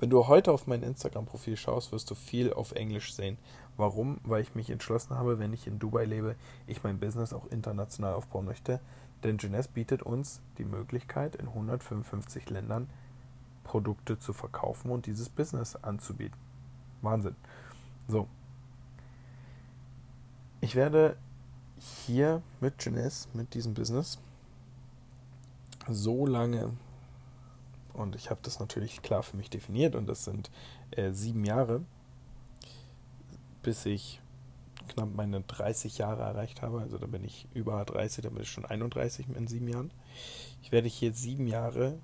Wenn 0.00 0.10
du 0.10 0.28
heute 0.28 0.52
auf 0.52 0.66
mein 0.66 0.82
Instagram-Profil 0.82 1.56
schaust, 1.56 1.90
wirst 1.90 2.10
du 2.10 2.14
viel 2.14 2.52
auf 2.52 2.72
Englisch 2.72 3.12
sehen. 3.12 3.36
Warum? 3.76 4.18
Weil 4.22 4.42
ich 4.42 4.54
mich 4.54 4.70
entschlossen 4.70 5.16
habe, 5.16 5.38
wenn 5.38 5.52
ich 5.52 5.66
in 5.66 5.80
Dubai 5.80 6.04
lebe, 6.04 6.36
ich 6.66 6.84
mein 6.84 7.00
Business 7.00 7.32
auch 7.32 7.46
international 7.50 8.14
aufbauen 8.14 8.44
möchte. 8.44 8.80
Denn 9.24 9.38
Jeunesse 9.38 9.70
bietet 9.74 10.02
uns 10.02 10.40
die 10.58 10.64
Möglichkeit, 10.64 11.34
in 11.34 11.48
155 11.48 12.48
Ländern 12.50 12.88
Produkte 13.64 14.18
zu 14.18 14.32
verkaufen 14.32 14.90
und 14.90 15.06
dieses 15.06 15.28
Business 15.28 15.76
anzubieten. 15.76 16.38
Wahnsinn. 17.02 17.34
So. 18.06 18.28
Ich 20.68 20.74
werde 20.74 21.16
hier 22.04 22.42
mit 22.60 22.84
Jeunesse, 22.84 23.30
mit 23.32 23.54
diesem 23.54 23.72
Business, 23.72 24.18
so 25.88 26.26
lange 26.26 26.74
und 27.94 28.14
ich 28.14 28.28
habe 28.28 28.40
das 28.42 28.60
natürlich 28.60 29.00
klar 29.00 29.22
für 29.22 29.38
mich 29.38 29.48
definiert 29.48 29.94
und 29.94 30.06
das 30.06 30.26
sind 30.26 30.50
äh, 30.90 31.12
sieben 31.12 31.46
Jahre, 31.46 31.86
bis 33.62 33.86
ich 33.86 34.20
knapp 34.88 35.08
meine 35.14 35.40
30 35.40 35.96
Jahre 35.96 36.20
erreicht 36.24 36.60
habe. 36.60 36.82
Also 36.82 36.98
da 36.98 37.06
bin 37.06 37.24
ich 37.24 37.48
über 37.54 37.82
30, 37.82 38.24
da 38.24 38.28
bin 38.28 38.42
ich 38.42 38.50
schon 38.50 38.66
31 38.66 39.26
in 39.34 39.46
sieben 39.46 39.68
Jahren. 39.68 39.90
Ich 40.60 40.70
werde 40.70 40.88
hier 40.88 41.14
sieben 41.14 41.46
Jahre 41.46 41.98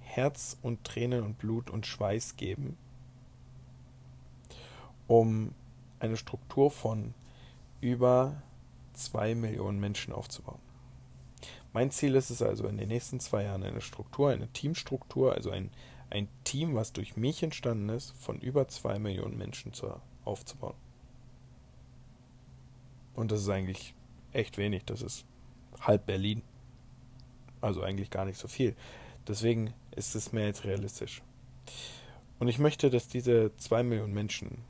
Herz 0.00 0.56
und 0.62 0.82
Tränen 0.84 1.24
und 1.24 1.36
Blut 1.36 1.68
und 1.68 1.84
Schweiß 1.84 2.36
geben, 2.36 2.78
um 5.06 5.52
eine 6.00 6.16
Struktur 6.16 6.70
von 6.70 7.12
über 7.80 8.42
zwei 8.94 9.34
Millionen 9.34 9.78
Menschen 9.78 10.12
aufzubauen. 10.12 10.60
Mein 11.72 11.90
Ziel 11.90 12.14
ist 12.14 12.30
es 12.30 12.40
also 12.40 12.66
in 12.68 12.78
den 12.78 12.88
nächsten 12.88 13.20
zwei 13.20 13.44
Jahren 13.44 13.62
eine 13.62 13.82
Struktur, 13.82 14.30
eine 14.30 14.48
Teamstruktur, 14.48 15.34
also 15.34 15.50
ein, 15.50 15.70
ein 16.08 16.28
Team, 16.44 16.74
was 16.74 16.92
durch 16.92 17.16
mich 17.16 17.42
entstanden 17.42 17.90
ist, 17.90 18.12
von 18.12 18.40
über 18.40 18.66
zwei 18.68 18.98
Millionen 18.98 19.36
Menschen 19.36 19.74
zu, 19.74 19.94
aufzubauen. 20.24 20.74
Und 23.14 23.30
das 23.30 23.40
ist 23.42 23.48
eigentlich 23.48 23.94
echt 24.32 24.58
wenig. 24.58 24.84
Das 24.84 25.02
ist 25.02 25.24
halb 25.80 26.06
Berlin. 26.06 26.42
Also 27.60 27.82
eigentlich 27.82 28.10
gar 28.10 28.24
nicht 28.24 28.38
so 28.38 28.48
viel. 28.48 28.76
Deswegen 29.26 29.72
ist 29.94 30.14
es 30.14 30.32
mehr 30.32 30.46
als 30.46 30.64
realistisch. 30.64 31.22
Und 32.38 32.48
ich 32.48 32.58
möchte, 32.58 32.90
dass 32.90 33.08
diese 33.08 33.56
zwei 33.56 33.82
Millionen 33.82 34.12
Menschen, 34.12 34.62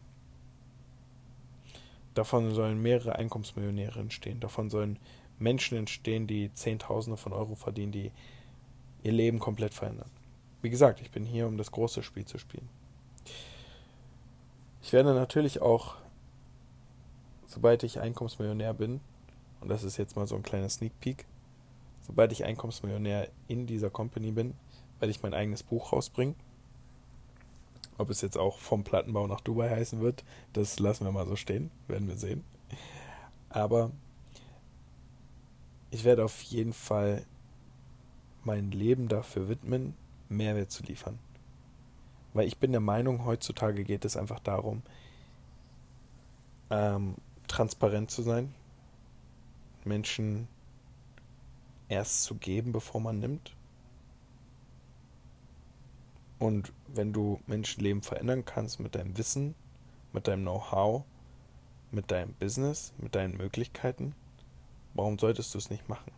davon 2.16 2.52
sollen 2.54 2.80
mehrere 2.80 3.16
Einkommensmillionäre 3.16 4.00
entstehen, 4.00 4.40
davon 4.40 4.70
sollen 4.70 4.98
Menschen 5.38 5.76
entstehen, 5.76 6.26
die 6.26 6.52
Zehntausende 6.52 7.16
von 7.16 7.32
Euro 7.32 7.54
verdienen, 7.54 7.92
die 7.92 8.10
ihr 9.02 9.12
Leben 9.12 9.38
komplett 9.38 9.74
verändern. 9.74 10.10
Wie 10.62 10.70
gesagt, 10.70 11.00
ich 11.00 11.10
bin 11.10 11.24
hier, 11.24 11.46
um 11.46 11.58
das 11.58 11.70
große 11.70 12.02
Spiel 12.02 12.24
zu 12.24 12.38
spielen. 12.38 12.68
Ich 14.82 14.92
werde 14.92 15.14
natürlich 15.14 15.60
auch, 15.60 15.96
sobald 17.46 17.82
ich 17.82 18.00
Einkommensmillionär 18.00 18.72
bin, 18.72 19.00
und 19.60 19.68
das 19.68 19.84
ist 19.84 19.96
jetzt 19.96 20.16
mal 20.16 20.26
so 20.26 20.36
ein 20.36 20.42
kleiner 20.42 20.68
Sneak 20.68 20.98
Peek, 21.00 21.26
sobald 22.06 22.32
ich 22.32 22.44
Einkommensmillionär 22.44 23.28
in 23.48 23.66
dieser 23.66 23.90
Company 23.90 24.30
bin, 24.30 24.54
werde 25.00 25.10
ich 25.10 25.22
mein 25.22 25.34
eigenes 25.34 25.62
Buch 25.62 25.92
rausbringen. 25.92 26.34
Ob 27.98 28.10
es 28.10 28.20
jetzt 28.20 28.36
auch 28.36 28.58
vom 28.58 28.84
Plattenbau 28.84 29.26
nach 29.26 29.40
Dubai 29.40 29.70
heißen 29.70 30.00
wird, 30.00 30.24
das 30.52 30.78
lassen 30.78 31.04
wir 31.04 31.12
mal 31.12 31.26
so 31.26 31.36
stehen, 31.36 31.70
werden 31.88 32.08
wir 32.08 32.16
sehen. 32.16 32.44
Aber 33.48 33.90
ich 35.90 36.04
werde 36.04 36.24
auf 36.24 36.42
jeden 36.42 36.72
Fall 36.72 37.24
mein 38.44 38.70
Leben 38.70 39.08
dafür 39.08 39.48
widmen, 39.48 39.94
Mehrwert 40.28 40.70
zu 40.70 40.82
liefern. 40.82 41.18
Weil 42.34 42.46
ich 42.46 42.58
bin 42.58 42.72
der 42.72 42.82
Meinung, 42.82 43.24
heutzutage 43.24 43.82
geht 43.82 44.04
es 44.04 44.16
einfach 44.16 44.40
darum, 44.40 44.82
ähm, 46.70 47.14
transparent 47.48 48.10
zu 48.10 48.22
sein, 48.22 48.54
Menschen 49.84 50.48
erst 51.88 52.24
zu 52.24 52.34
geben, 52.34 52.72
bevor 52.72 53.00
man 53.00 53.18
nimmt. 53.20 53.55
Und 56.38 56.72
wenn 56.88 57.12
du 57.12 57.40
Menschenleben 57.46 58.02
verändern 58.02 58.44
kannst 58.44 58.80
mit 58.80 58.94
deinem 58.94 59.16
Wissen, 59.16 59.54
mit 60.12 60.28
deinem 60.28 60.42
Know-how, 60.42 61.04
mit 61.90 62.10
deinem 62.10 62.34
Business, 62.34 62.92
mit 62.98 63.14
deinen 63.14 63.36
Möglichkeiten, 63.36 64.14
Warum 64.96 65.18
solltest 65.18 65.52
du 65.52 65.58
es 65.58 65.68
nicht 65.68 65.90
machen? 65.90 66.10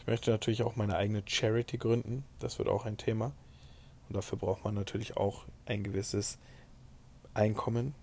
Ich 0.00 0.06
möchte 0.08 0.32
natürlich 0.32 0.64
auch 0.64 0.74
meine 0.74 0.96
eigene 0.96 1.22
Charity 1.24 1.78
gründen. 1.78 2.24
Das 2.40 2.58
wird 2.58 2.68
auch 2.68 2.86
ein 2.86 2.96
Thema. 2.96 3.26
Und 4.08 4.16
dafür 4.16 4.36
braucht 4.36 4.64
man 4.64 4.74
natürlich 4.74 5.16
auch 5.16 5.44
ein 5.64 5.84
gewisses 5.84 6.38
Einkommen. 7.34 7.94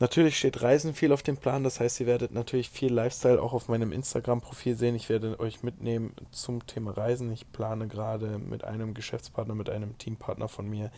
Natürlich 0.00 0.36
steht 0.36 0.60
Reisen 0.60 0.92
viel 0.92 1.12
auf 1.12 1.22
dem 1.22 1.36
Plan. 1.36 1.62
Das 1.62 1.78
heißt, 1.78 2.00
ihr 2.00 2.06
werdet 2.06 2.32
natürlich 2.32 2.68
viel 2.68 2.92
Lifestyle 2.92 3.40
auch 3.40 3.52
auf 3.52 3.68
meinem 3.68 3.92
Instagram-Profil 3.92 4.76
sehen. 4.76 4.94
Ich 4.96 5.08
werde 5.08 5.38
euch 5.38 5.62
mitnehmen 5.62 6.14
zum 6.32 6.66
Thema 6.66 6.90
Reisen. 6.90 7.30
Ich 7.32 7.50
plane 7.52 7.86
gerade 7.86 8.38
mit 8.38 8.64
einem 8.64 8.94
Geschäftspartner, 8.94 9.54
mit 9.54 9.70
einem 9.70 9.96
Teampartner 9.98 10.48
von 10.48 10.68
mir 10.68 10.90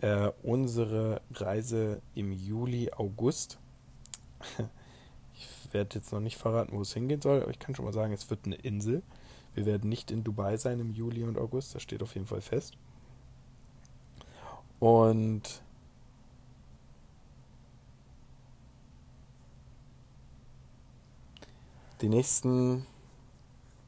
äh, 0.00 0.30
unsere 0.42 1.22
Reise 1.32 2.02
im 2.14 2.32
Juli, 2.32 2.90
August. 2.96 3.58
Ich 5.36 5.48
werde 5.72 5.96
jetzt 5.96 6.12
noch 6.12 6.20
nicht 6.20 6.36
verraten, 6.36 6.76
wo 6.76 6.82
es 6.82 6.94
hingehen 6.94 7.20
soll, 7.20 7.42
aber 7.42 7.50
ich 7.50 7.58
kann 7.58 7.74
schon 7.74 7.84
mal 7.84 7.92
sagen, 7.92 8.12
es 8.12 8.30
wird 8.30 8.46
eine 8.46 8.54
Insel. 8.54 9.02
Wir 9.54 9.66
werden 9.66 9.88
nicht 9.88 10.12
in 10.12 10.22
Dubai 10.22 10.56
sein 10.56 10.78
im 10.78 10.92
Juli 10.92 11.24
und 11.24 11.36
August, 11.36 11.74
das 11.74 11.82
steht 11.82 12.04
auf 12.04 12.14
jeden 12.14 12.28
Fall 12.28 12.40
fest. 12.40 12.74
Und 14.78 15.63
die 22.00 22.08
nächsten 22.08 22.86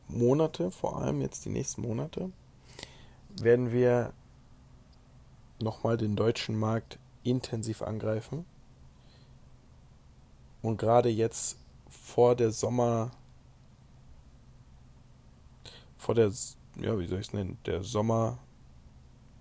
Monate, 0.08 0.70
vor 0.70 1.00
allem 1.00 1.20
jetzt 1.20 1.44
die 1.44 1.50
nächsten 1.50 1.82
Monate, 1.82 2.30
werden 3.40 3.72
wir 3.72 4.12
nochmal 5.60 5.96
den 5.96 6.16
deutschen 6.16 6.58
Markt 6.58 6.98
intensiv 7.22 7.82
angreifen. 7.82 8.44
Und 10.62 10.78
gerade 10.78 11.08
jetzt 11.08 11.58
vor 11.88 12.34
der 12.34 12.50
Sommer, 12.50 13.10
vor 15.96 16.14
der, 16.14 16.32
ja, 16.80 16.98
wie 16.98 17.06
soll 17.06 17.20
ich 17.20 17.28
es 17.28 17.32
nennen, 17.32 17.58
der 17.66 17.82
Sommer, 17.82 18.38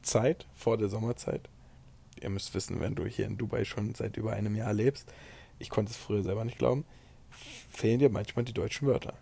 Zeit, 0.02 0.46
vor 0.54 0.78
der 0.78 0.88
Sommerzeit, 0.88 1.50
ihr 2.22 2.30
müsst 2.30 2.54
wissen, 2.54 2.80
wenn 2.80 2.96
du 2.96 3.06
hier 3.06 3.26
in 3.26 3.38
Dubai 3.38 3.66
schon 3.66 3.96
seit 3.96 4.18
über 4.18 4.34
einem 4.34 4.56
Jahr 4.56 4.74
lebst, 4.74 5.12
ich 5.58 5.70
konnte 5.70 5.92
es 5.92 5.98
früher 5.98 6.24
selber 6.24 6.46
nicht 6.46 6.60
glauben, 6.60 6.86
fehlen 7.70 8.00
dir 8.00 8.10
manchmal 8.10 8.46
die 8.46 8.54
deutschen 8.54 8.88
Wörter. 8.88 9.14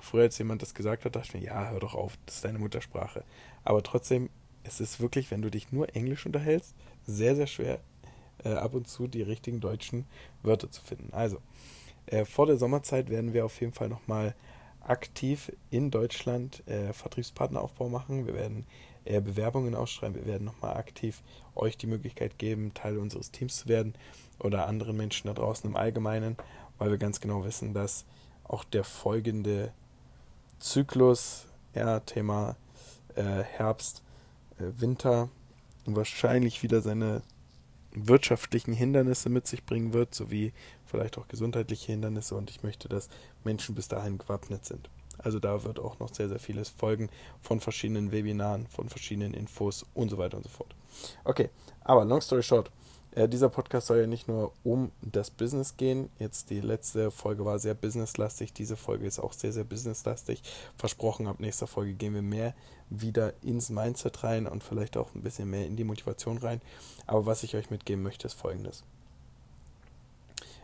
Früher, 0.00 0.22
als 0.22 0.38
jemand 0.38 0.62
das 0.62 0.74
gesagt 0.74 1.04
hat, 1.04 1.14
dachte 1.14 1.28
ich 1.28 1.34
mir, 1.34 1.46
ja, 1.46 1.70
hör 1.70 1.80
doch 1.80 1.94
auf, 1.94 2.18
das 2.26 2.36
ist 2.36 2.44
deine 2.44 2.58
Muttersprache. 2.58 3.22
Aber 3.64 3.82
trotzdem, 3.82 4.30
es 4.62 4.80
ist 4.80 5.00
wirklich, 5.00 5.30
wenn 5.30 5.42
du 5.42 5.50
dich 5.50 5.72
nur 5.72 5.94
Englisch 5.94 6.26
unterhältst, 6.26 6.74
sehr, 7.06 7.36
sehr 7.36 7.46
schwer, 7.46 7.80
äh, 8.44 8.54
ab 8.54 8.74
und 8.74 8.88
zu 8.88 9.06
die 9.06 9.22
richtigen 9.22 9.60
deutschen 9.60 10.06
Wörter 10.42 10.70
zu 10.70 10.82
finden. 10.82 11.12
Also, 11.12 11.38
äh, 12.06 12.24
vor 12.24 12.46
der 12.46 12.56
Sommerzeit 12.56 13.10
werden 13.10 13.34
wir 13.34 13.44
auf 13.44 13.60
jeden 13.60 13.72
Fall 13.72 13.88
nochmal 13.88 14.34
aktiv 14.80 15.52
in 15.70 15.90
Deutschland 15.90 16.66
äh, 16.66 16.92
Vertriebspartneraufbau 16.92 17.88
machen. 17.88 18.26
Wir 18.26 18.34
werden 18.34 18.66
äh, 19.04 19.20
Bewerbungen 19.20 19.74
ausschreiben. 19.74 20.16
Wir 20.16 20.26
werden 20.26 20.44
nochmal 20.44 20.76
aktiv 20.76 21.22
euch 21.54 21.76
die 21.76 21.86
Möglichkeit 21.86 22.38
geben, 22.38 22.74
Teil 22.74 22.98
unseres 22.98 23.30
Teams 23.30 23.58
zu 23.58 23.68
werden 23.68 23.94
oder 24.38 24.66
anderen 24.66 24.96
Menschen 24.96 25.28
da 25.28 25.34
draußen 25.34 25.68
im 25.68 25.76
Allgemeinen, 25.76 26.36
weil 26.80 26.90
wir 26.90 26.98
ganz 26.98 27.20
genau 27.20 27.44
wissen, 27.44 27.74
dass 27.74 28.06
auch 28.42 28.64
der 28.64 28.82
folgende 28.82 29.72
Zyklus, 30.58 31.46
ja, 31.74 32.00
Thema 32.00 32.56
äh, 33.14 33.42
Herbst, 33.42 34.02
äh, 34.58 34.64
Winter, 34.80 35.28
wahrscheinlich 35.84 36.62
wieder 36.62 36.80
seine 36.80 37.22
wirtschaftlichen 37.92 38.72
Hindernisse 38.72 39.28
mit 39.28 39.46
sich 39.46 39.64
bringen 39.64 39.92
wird, 39.92 40.14
sowie 40.14 40.52
vielleicht 40.86 41.18
auch 41.18 41.28
gesundheitliche 41.28 41.92
Hindernisse 41.92 42.34
und 42.34 42.50
ich 42.50 42.62
möchte, 42.62 42.88
dass 42.88 43.08
Menschen 43.44 43.74
bis 43.74 43.88
dahin 43.88 44.16
gewappnet 44.18 44.64
sind. 44.64 44.88
Also 45.18 45.38
da 45.38 45.64
wird 45.64 45.78
auch 45.78 45.98
noch 45.98 46.14
sehr, 46.14 46.28
sehr 46.28 46.38
vieles 46.38 46.70
folgen 46.70 47.10
von 47.42 47.60
verschiedenen 47.60 48.10
Webinaren, 48.10 48.66
von 48.68 48.88
verschiedenen 48.88 49.34
Infos 49.34 49.84
und 49.92 50.08
so 50.08 50.16
weiter 50.16 50.38
und 50.38 50.44
so 50.44 50.48
fort. 50.48 50.74
Okay, 51.24 51.50
aber 51.82 52.06
long 52.06 52.22
story 52.22 52.42
short, 52.42 52.70
äh, 53.12 53.28
dieser 53.28 53.48
Podcast 53.48 53.88
soll 53.88 53.98
ja 53.98 54.06
nicht 54.06 54.28
nur 54.28 54.52
um 54.62 54.92
das 55.02 55.30
Business 55.30 55.76
gehen. 55.76 56.10
Jetzt 56.18 56.50
die 56.50 56.60
letzte 56.60 57.10
Folge 57.10 57.44
war 57.44 57.58
sehr 57.58 57.74
businesslastig. 57.74 58.52
Diese 58.52 58.76
Folge 58.76 59.06
ist 59.06 59.18
auch 59.18 59.32
sehr, 59.32 59.52
sehr 59.52 59.64
businesslastig. 59.64 60.42
Versprochen, 60.76 61.26
ab 61.26 61.40
nächster 61.40 61.66
Folge 61.66 61.94
gehen 61.94 62.14
wir 62.14 62.22
mehr 62.22 62.54
wieder 62.88 63.34
ins 63.42 63.70
Mindset 63.70 64.22
rein 64.22 64.46
und 64.46 64.62
vielleicht 64.62 64.96
auch 64.96 65.14
ein 65.14 65.22
bisschen 65.22 65.50
mehr 65.50 65.66
in 65.66 65.76
die 65.76 65.84
Motivation 65.84 66.38
rein. 66.38 66.60
Aber 67.06 67.26
was 67.26 67.42
ich 67.42 67.56
euch 67.56 67.70
mitgeben 67.70 68.02
möchte, 68.02 68.26
ist 68.26 68.34
folgendes. 68.34 68.84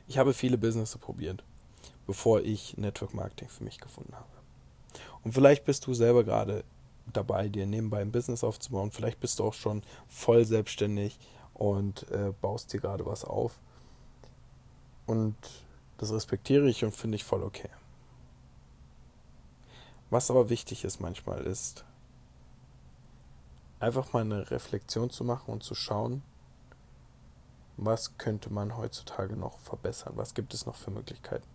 Ich 0.09 0.19
habe 0.19 0.35
viele 0.35 0.57
Business 0.57 0.97
probiert, 0.97 1.43
bevor 2.07 2.41
ich 2.43 2.77
Network 2.77 3.13
Marketing 3.13 3.49
für 3.49 3.65
mich 3.65 3.81
gefunden 3.81 4.15
habe. 4.15 4.27
Und 5.25 5.33
vielleicht 5.33 5.65
bist 5.65 5.85
du 5.87 5.95
selber 5.95 6.23
gerade 6.23 6.63
dabei, 7.13 7.49
dir 7.49 7.67
nebenbei 7.67 8.01
ein 8.01 8.13
Business 8.13 8.45
aufzubauen. 8.45 8.93
Vielleicht 8.93 9.19
bist 9.19 9.41
du 9.41 9.45
auch 9.45 9.55
schon 9.55 9.83
voll 10.09 10.45
selbstständig 10.45 11.19
und 11.57 12.11
äh, 12.11 12.33
baust 12.41 12.73
dir 12.73 12.81
gerade 12.81 13.07
was 13.07 13.25
auf. 13.25 13.59
Und 15.07 15.37
das 15.97 16.13
respektiere 16.13 16.69
ich 16.69 16.85
und 16.85 16.95
finde 16.95 17.17
ich 17.17 17.25
voll 17.25 17.43
okay. 17.43 17.71
Was 20.11 20.31
aber 20.31 20.51
wichtig 20.51 20.85
ist 20.85 21.01
manchmal 21.01 21.43
ist, 21.43 21.85
einfach 23.81 24.13
mal 24.13 24.21
eine 24.21 24.51
Reflexion 24.51 25.11
zu 25.11 25.25
machen 25.25 25.51
und 25.51 25.63
zu 25.63 25.75
schauen, 25.75 26.23
was 27.77 28.17
könnte 28.19 28.53
man 28.53 28.77
heutzutage 28.77 29.37
noch 29.37 29.59
verbessern, 29.59 30.13
was 30.17 30.35
gibt 30.35 30.55
es 30.55 30.67
noch 30.67 30.77
für 30.77 30.91
Möglichkeiten. 30.91 31.49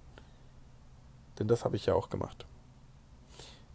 Denn 1.40 1.48
das 1.48 1.64
habe 1.64 1.76
ich 1.76 1.86
ja 1.86 1.94
auch 1.94 2.10
gemacht. 2.10 2.46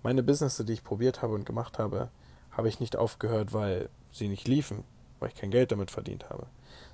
Meine 0.02 0.22
Business, 0.22 0.56
die 0.56 0.72
ich 0.72 0.84
probiert 0.84 1.22
habe 1.22 1.34
und 1.34 1.44
gemacht 1.44 1.78
habe, 1.78 2.10
habe 2.52 2.68
ich 2.68 2.80
nicht 2.80 2.96
aufgehört, 2.96 3.52
weil 3.52 3.88
sie 4.10 4.28
nicht 4.28 4.46
liefen, 4.46 4.84
weil 5.18 5.28
ich 5.28 5.34
kein 5.34 5.50
Geld 5.50 5.72
damit 5.72 5.90
verdient 5.90 6.28
habe, 6.30 6.46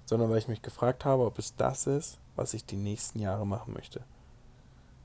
sondern 0.04 0.30
weil 0.30 0.38
ich 0.38 0.48
mich 0.48 0.62
gefragt 0.62 1.04
habe, 1.04 1.24
ob 1.24 1.38
es 1.38 1.56
das 1.56 1.86
ist, 1.86 2.18
was 2.36 2.54
ich 2.54 2.64
die 2.64 2.76
nächsten 2.76 3.18
Jahre 3.18 3.46
machen 3.46 3.74
möchte. 3.74 4.02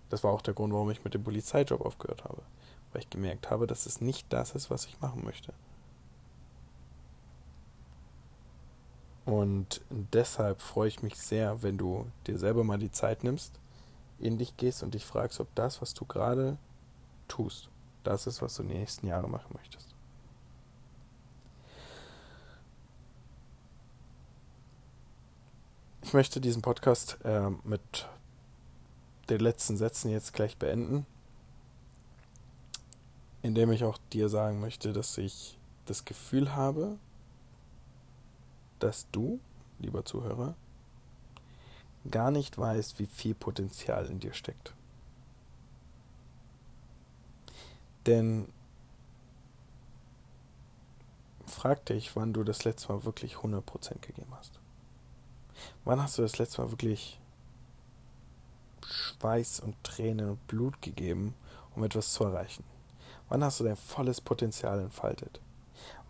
Das 0.10 0.24
war 0.24 0.32
auch 0.32 0.42
der 0.42 0.54
Grund, 0.54 0.74
warum 0.74 0.90
ich 0.90 1.04
mit 1.04 1.14
dem 1.14 1.24
Polizeijob 1.24 1.82
aufgehört 1.82 2.24
habe, 2.24 2.42
weil 2.92 3.02
ich 3.02 3.10
gemerkt 3.10 3.50
habe, 3.50 3.68
dass 3.68 3.86
es 3.86 4.02
nicht 4.02 4.32
das 4.32 4.56
ist, 4.56 4.70
was 4.70 4.86
ich 4.86 5.02
machen 5.02 5.24
möchte. 5.24 5.54
Und 9.26 9.82
deshalb 9.90 10.62
freue 10.62 10.88
ich 10.88 11.04
mich 11.04 11.18
sehr, 11.18 11.62
wenn 11.62 11.78
du 11.78 12.06
dir 12.28 12.38
selber 12.38 12.64
mal 12.64 12.78
die 12.78 12.92
Zeit 12.92 13.26
nimmst, 13.26 13.60
in 14.20 14.38
dich 14.38 14.56
gehst 14.56 14.84
und 14.84 14.94
dich 14.94 15.06
fragst, 15.06 15.42
ob 15.42 15.54
das, 15.54 15.82
was 15.82 15.94
du 15.94 16.06
gerade 16.06 16.58
tust, 17.28 17.70
das 18.06 18.26
ist, 18.26 18.42
was 18.42 18.56
du 18.56 18.64
die 18.64 18.76
nächsten 18.76 19.06
Jahre 19.06 19.28
machen 19.28 19.54
möchtest. 19.54 19.87
Ich 26.08 26.14
möchte 26.14 26.40
diesen 26.40 26.62
Podcast 26.62 27.18
äh, 27.26 27.50
mit 27.66 28.08
den 29.30 29.42
letzten 29.42 29.76
Sätzen 29.76 30.10
jetzt 30.10 30.32
gleich 30.32 30.56
beenden, 30.56 31.06
indem 33.42 33.74
ich 33.74 33.84
auch 33.84 33.98
dir 34.14 34.30
sagen 34.30 34.62
möchte, 34.62 34.94
dass 34.94 35.18
ich 35.18 35.58
das 35.86 36.06
Gefühl 36.06 36.56
habe, 36.56 36.98
dass 38.80 39.12
du, 39.12 39.42
lieber 39.80 40.06
Zuhörer, 40.06 40.56
gar 42.10 42.32
nicht 42.32 42.58
weißt, 42.58 43.00
wie 43.00 43.08
viel 43.08 43.36
Potenzial 43.36 44.06
in 44.06 44.22
dir 44.22 44.34
steckt. 44.34 44.74
Denn 48.06 48.48
frag 51.46 51.86
dich, 51.86 52.16
wann 52.16 52.32
du 52.32 52.46
das 52.46 52.64
letzte 52.64 52.94
Mal 52.94 53.04
wirklich 53.04 53.36
100% 53.36 54.00
gegeben 54.00 54.32
hast. 54.38 54.57
Wann 55.86 56.02
hast 56.02 56.18
du 56.18 56.22
das 56.22 56.38
letzte 56.38 56.62
Mal 56.62 56.72
wirklich 56.72 57.20
Schweiß 58.86 59.60
und 59.62 59.76
Tränen 59.84 60.30
und 60.30 60.48
Blut 60.48 60.82
gegeben, 60.82 61.34
um 61.76 61.84
etwas 61.84 62.14
zu 62.14 62.24
erreichen? 62.24 62.64
Wann 63.30 63.44
hast 63.44 63.60
du 63.60 63.64
dein 63.64 63.76
volles 63.76 64.22
Potenzial 64.22 64.80
entfaltet? 64.80 65.42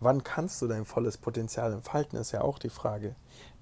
Wann 0.00 0.22
kannst 0.22 0.62
du 0.62 0.68
dein 0.68 0.84
volles 0.84 1.18
Potenzial 1.18 1.72
entfalten, 1.72 2.18
ist 2.18 2.32
ja 2.32 2.42
auch 2.42 2.58
die 2.58 2.70
Frage. 2.70 3.14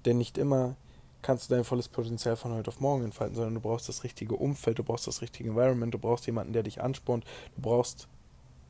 Denn 0.05 0.17
nicht 0.17 0.37
immer 0.37 0.75
kannst 1.21 1.49
du 1.49 1.55
dein 1.55 1.63
volles 1.63 1.89
Potenzial 1.89 2.35
von 2.35 2.53
heute 2.53 2.69
auf 2.69 2.79
morgen 2.79 3.03
entfalten, 3.03 3.35
sondern 3.35 3.55
du 3.55 3.61
brauchst 3.61 3.89
das 3.89 4.03
richtige 4.03 4.35
Umfeld, 4.35 4.79
du 4.79 4.83
brauchst 4.83 5.07
das 5.07 5.21
richtige 5.21 5.49
Environment, 5.49 5.93
du 5.93 5.99
brauchst 5.99 6.25
jemanden, 6.27 6.53
der 6.53 6.63
dich 6.63 6.81
anspornt, 6.81 7.25
du 7.55 7.61
brauchst 7.61 8.07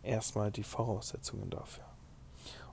erstmal 0.02 0.52
die 0.52 0.64
Voraussetzungen 0.64 1.50
dafür. 1.50 1.84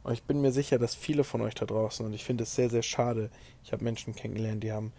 Und 0.04 0.12
ich 0.12 0.22
bin 0.22 0.42
mir 0.42 0.52
sicher, 0.52 0.78
dass 0.78 0.94
viele 0.94 1.24
von 1.24 1.40
euch 1.40 1.54
da 1.54 1.64
draußen, 1.64 2.04
und 2.04 2.12
ich 2.12 2.24
finde 2.24 2.44
es 2.44 2.54
sehr, 2.54 2.68
sehr 2.68 2.82
schade, 2.82 3.30
ich 3.64 3.72
habe 3.72 3.82
Menschen 3.82 4.14
kennengelernt, 4.14 4.62
die 4.62 4.70
haben, 4.70 4.92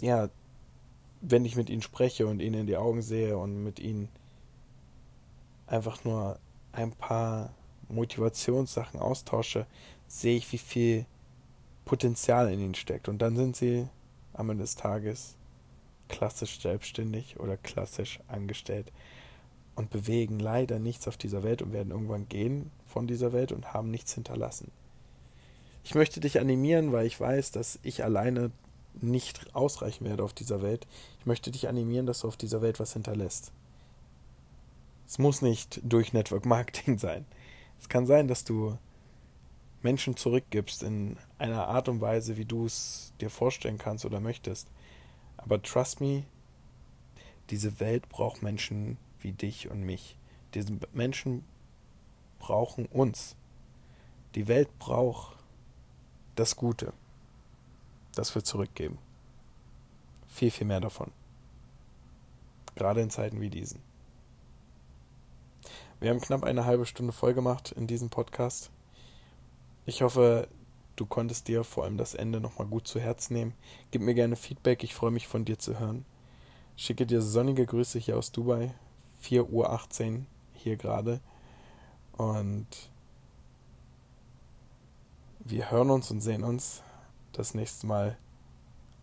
ja, 0.00 0.30
wenn 1.20 1.44
ich 1.44 1.56
mit 1.56 1.70
ihnen 1.70 1.82
spreche 1.82 2.26
und 2.26 2.40
ihnen 2.40 2.62
in 2.62 2.66
die 2.66 2.78
Augen 2.78 3.02
sehe 3.02 3.36
und 3.36 3.62
mit 3.62 3.78
ihnen 3.78 4.08
einfach 5.66 6.04
nur 6.04 6.38
ein 6.72 6.92
paar 6.92 7.54
Motivationssachen 7.88 8.98
austausche, 8.98 9.66
sehe 10.08 10.36
ich, 10.36 10.50
wie 10.52 10.58
viel 10.58 11.06
Potenzial 11.84 12.50
in 12.50 12.60
ihnen 12.60 12.74
steckt. 12.74 13.08
Und 13.08 13.18
dann 13.18 13.36
sind 13.36 13.56
sie 13.56 13.86
am 14.32 14.48
Ende 14.50 14.64
des 14.64 14.76
Tages 14.76 15.36
klassisch 16.08 16.60
selbstständig 16.60 17.40
oder 17.40 17.58
klassisch 17.58 18.20
angestellt 18.28 18.90
und 19.74 19.90
bewegen 19.90 20.38
leider 20.38 20.78
nichts 20.78 21.08
auf 21.08 21.16
dieser 21.16 21.42
Welt 21.42 21.60
und 21.60 21.72
werden 21.72 21.90
irgendwann 21.90 22.28
gehen 22.28 22.70
von 22.94 23.08
dieser 23.08 23.32
Welt 23.32 23.50
und 23.50 23.74
haben 23.74 23.90
nichts 23.90 24.14
hinterlassen. 24.14 24.70
Ich 25.82 25.96
möchte 25.96 26.20
dich 26.20 26.38
animieren, 26.38 26.92
weil 26.92 27.06
ich 27.06 27.20
weiß, 27.20 27.50
dass 27.50 27.80
ich 27.82 28.04
alleine 28.04 28.52
nicht 29.00 29.52
ausreichen 29.52 30.04
werde 30.04 30.22
auf 30.22 30.32
dieser 30.32 30.62
Welt. 30.62 30.86
Ich 31.18 31.26
möchte 31.26 31.50
dich 31.50 31.68
animieren, 31.68 32.06
dass 32.06 32.20
du 32.20 32.28
auf 32.28 32.36
dieser 32.36 32.62
Welt 32.62 32.78
was 32.78 32.92
hinterlässt. 32.92 33.50
Es 35.08 35.18
muss 35.18 35.42
nicht 35.42 35.80
durch 35.82 36.12
Network 36.12 36.46
Marketing 36.46 36.98
sein. 37.06 37.26
Es 37.80 37.88
kann 37.88 38.06
sein, 38.06 38.28
dass 38.28 38.44
du 38.44 38.78
Menschen 39.82 40.16
zurückgibst 40.16 40.84
in 40.84 41.16
einer 41.36 41.66
Art 41.66 41.88
und 41.88 42.00
Weise, 42.00 42.36
wie 42.36 42.46
du 42.46 42.64
es 42.64 43.12
dir 43.20 43.28
vorstellen 43.28 43.76
kannst 43.76 44.04
oder 44.04 44.20
möchtest. 44.20 44.68
Aber 45.36 45.60
trust 45.60 46.00
me, 46.00 46.22
diese 47.50 47.80
Welt 47.80 48.08
braucht 48.08 48.40
Menschen 48.40 48.98
wie 49.20 49.32
dich 49.32 49.68
und 49.68 49.82
mich. 49.82 50.16
Diese 50.54 50.72
Menschen 50.92 51.44
brauchen 52.44 52.84
uns. 52.84 53.36
Die 54.34 54.48
Welt 54.48 54.68
braucht 54.78 55.34
das 56.34 56.56
Gute, 56.56 56.92
das 58.14 58.34
wir 58.34 58.44
zurückgeben. 58.44 58.98
Viel, 60.28 60.50
viel 60.50 60.66
mehr 60.66 60.80
davon. 60.80 61.10
Gerade 62.74 63.00
in 63.00 63.08
Zeiten 63.08 63.40
wie 63.40 63.48
diesen. 63.48 63.80
Wir 66.00 66.10
haben 66.10 66.20
knapp 66.20 66.44
eine 66.44 66.66
halbe 66.66 66.84
Stunde 66.84 67.14
voll 67.14 67.32
gemacht 67.32 67.72
in 67.72 67.86
diesem 67.86 68.10
Podcast. 68.10 68.70
Ich 69.86 70.02
hoffe, 70.02 70.48
du 70.96 71.06
konntest 71.06 71.48
dir 71.48 71.64
vor 71.64 71.84
allem 71.84 71.96
das 71.96 72.12
Ende 72.12 72.40
nochmal 72.40 72.68
gut 72.68 72.86
zu 72.86 73.00
Herzen 73.00 73.32
nehmen. 73.32 73.54
Gib 73.90 74.02
mir 74.02 74.12
gerne 74.12 74.36
Feedback, 74.36 74.84
ich 74.84 74.94
freue 74.94 75.12
mich 75.12 75.28
von 75.28 75.46
dir 75.46 75.58
zu 75.58 75.78
hören. 75.78 76.04
Schicke 76.76 77.06
dir 77.06 77.22
sonnige 77.22 77.64
Grüße 77.64 77.98
hier 77.98 78.18
aus 78.18 78.32
Dubai. 78.32 78.74
4.18 79.22 80.12
Uhr 80.12 80.26
hier 80.52 80.76
gerade. 80.76 81.22
Und 82.16 82.66
wir 85.40 85.70
hören 85.70 85.90
uns 85.90 86.10
und 86.10 86.20
sehen 86.20 86.44
uns 86.44 86.82
das 87.32 87.54
nächste 87.54 87.86
Mal 87.86 88.16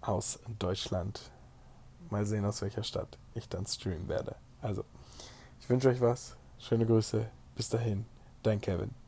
aus 0.01 0.39
Deutschland. 0.59 1.31
Mal 2.09 2.25
sehen, 2.25 2.45
aus 2.45 2.61
welcher 2.61 2.83
Stadt 2.83 3.17
ich 3.33 3.47
dann 3.47 3.65
streamen 3.65 4.07
werde. 4.07 4.35
Also, 4.61 4.83
ich 5.59 5.69
wünsche 5.69 5.89
euch 5.89 6.01
was. 6.01 6.35
Schöne 6.57 6.85
Grüße. 6.85 7.29
Bis 7.55 7.69
dahin, 7.69 8.05
dein 8.43 8.59
Kevin. 8.59 9.00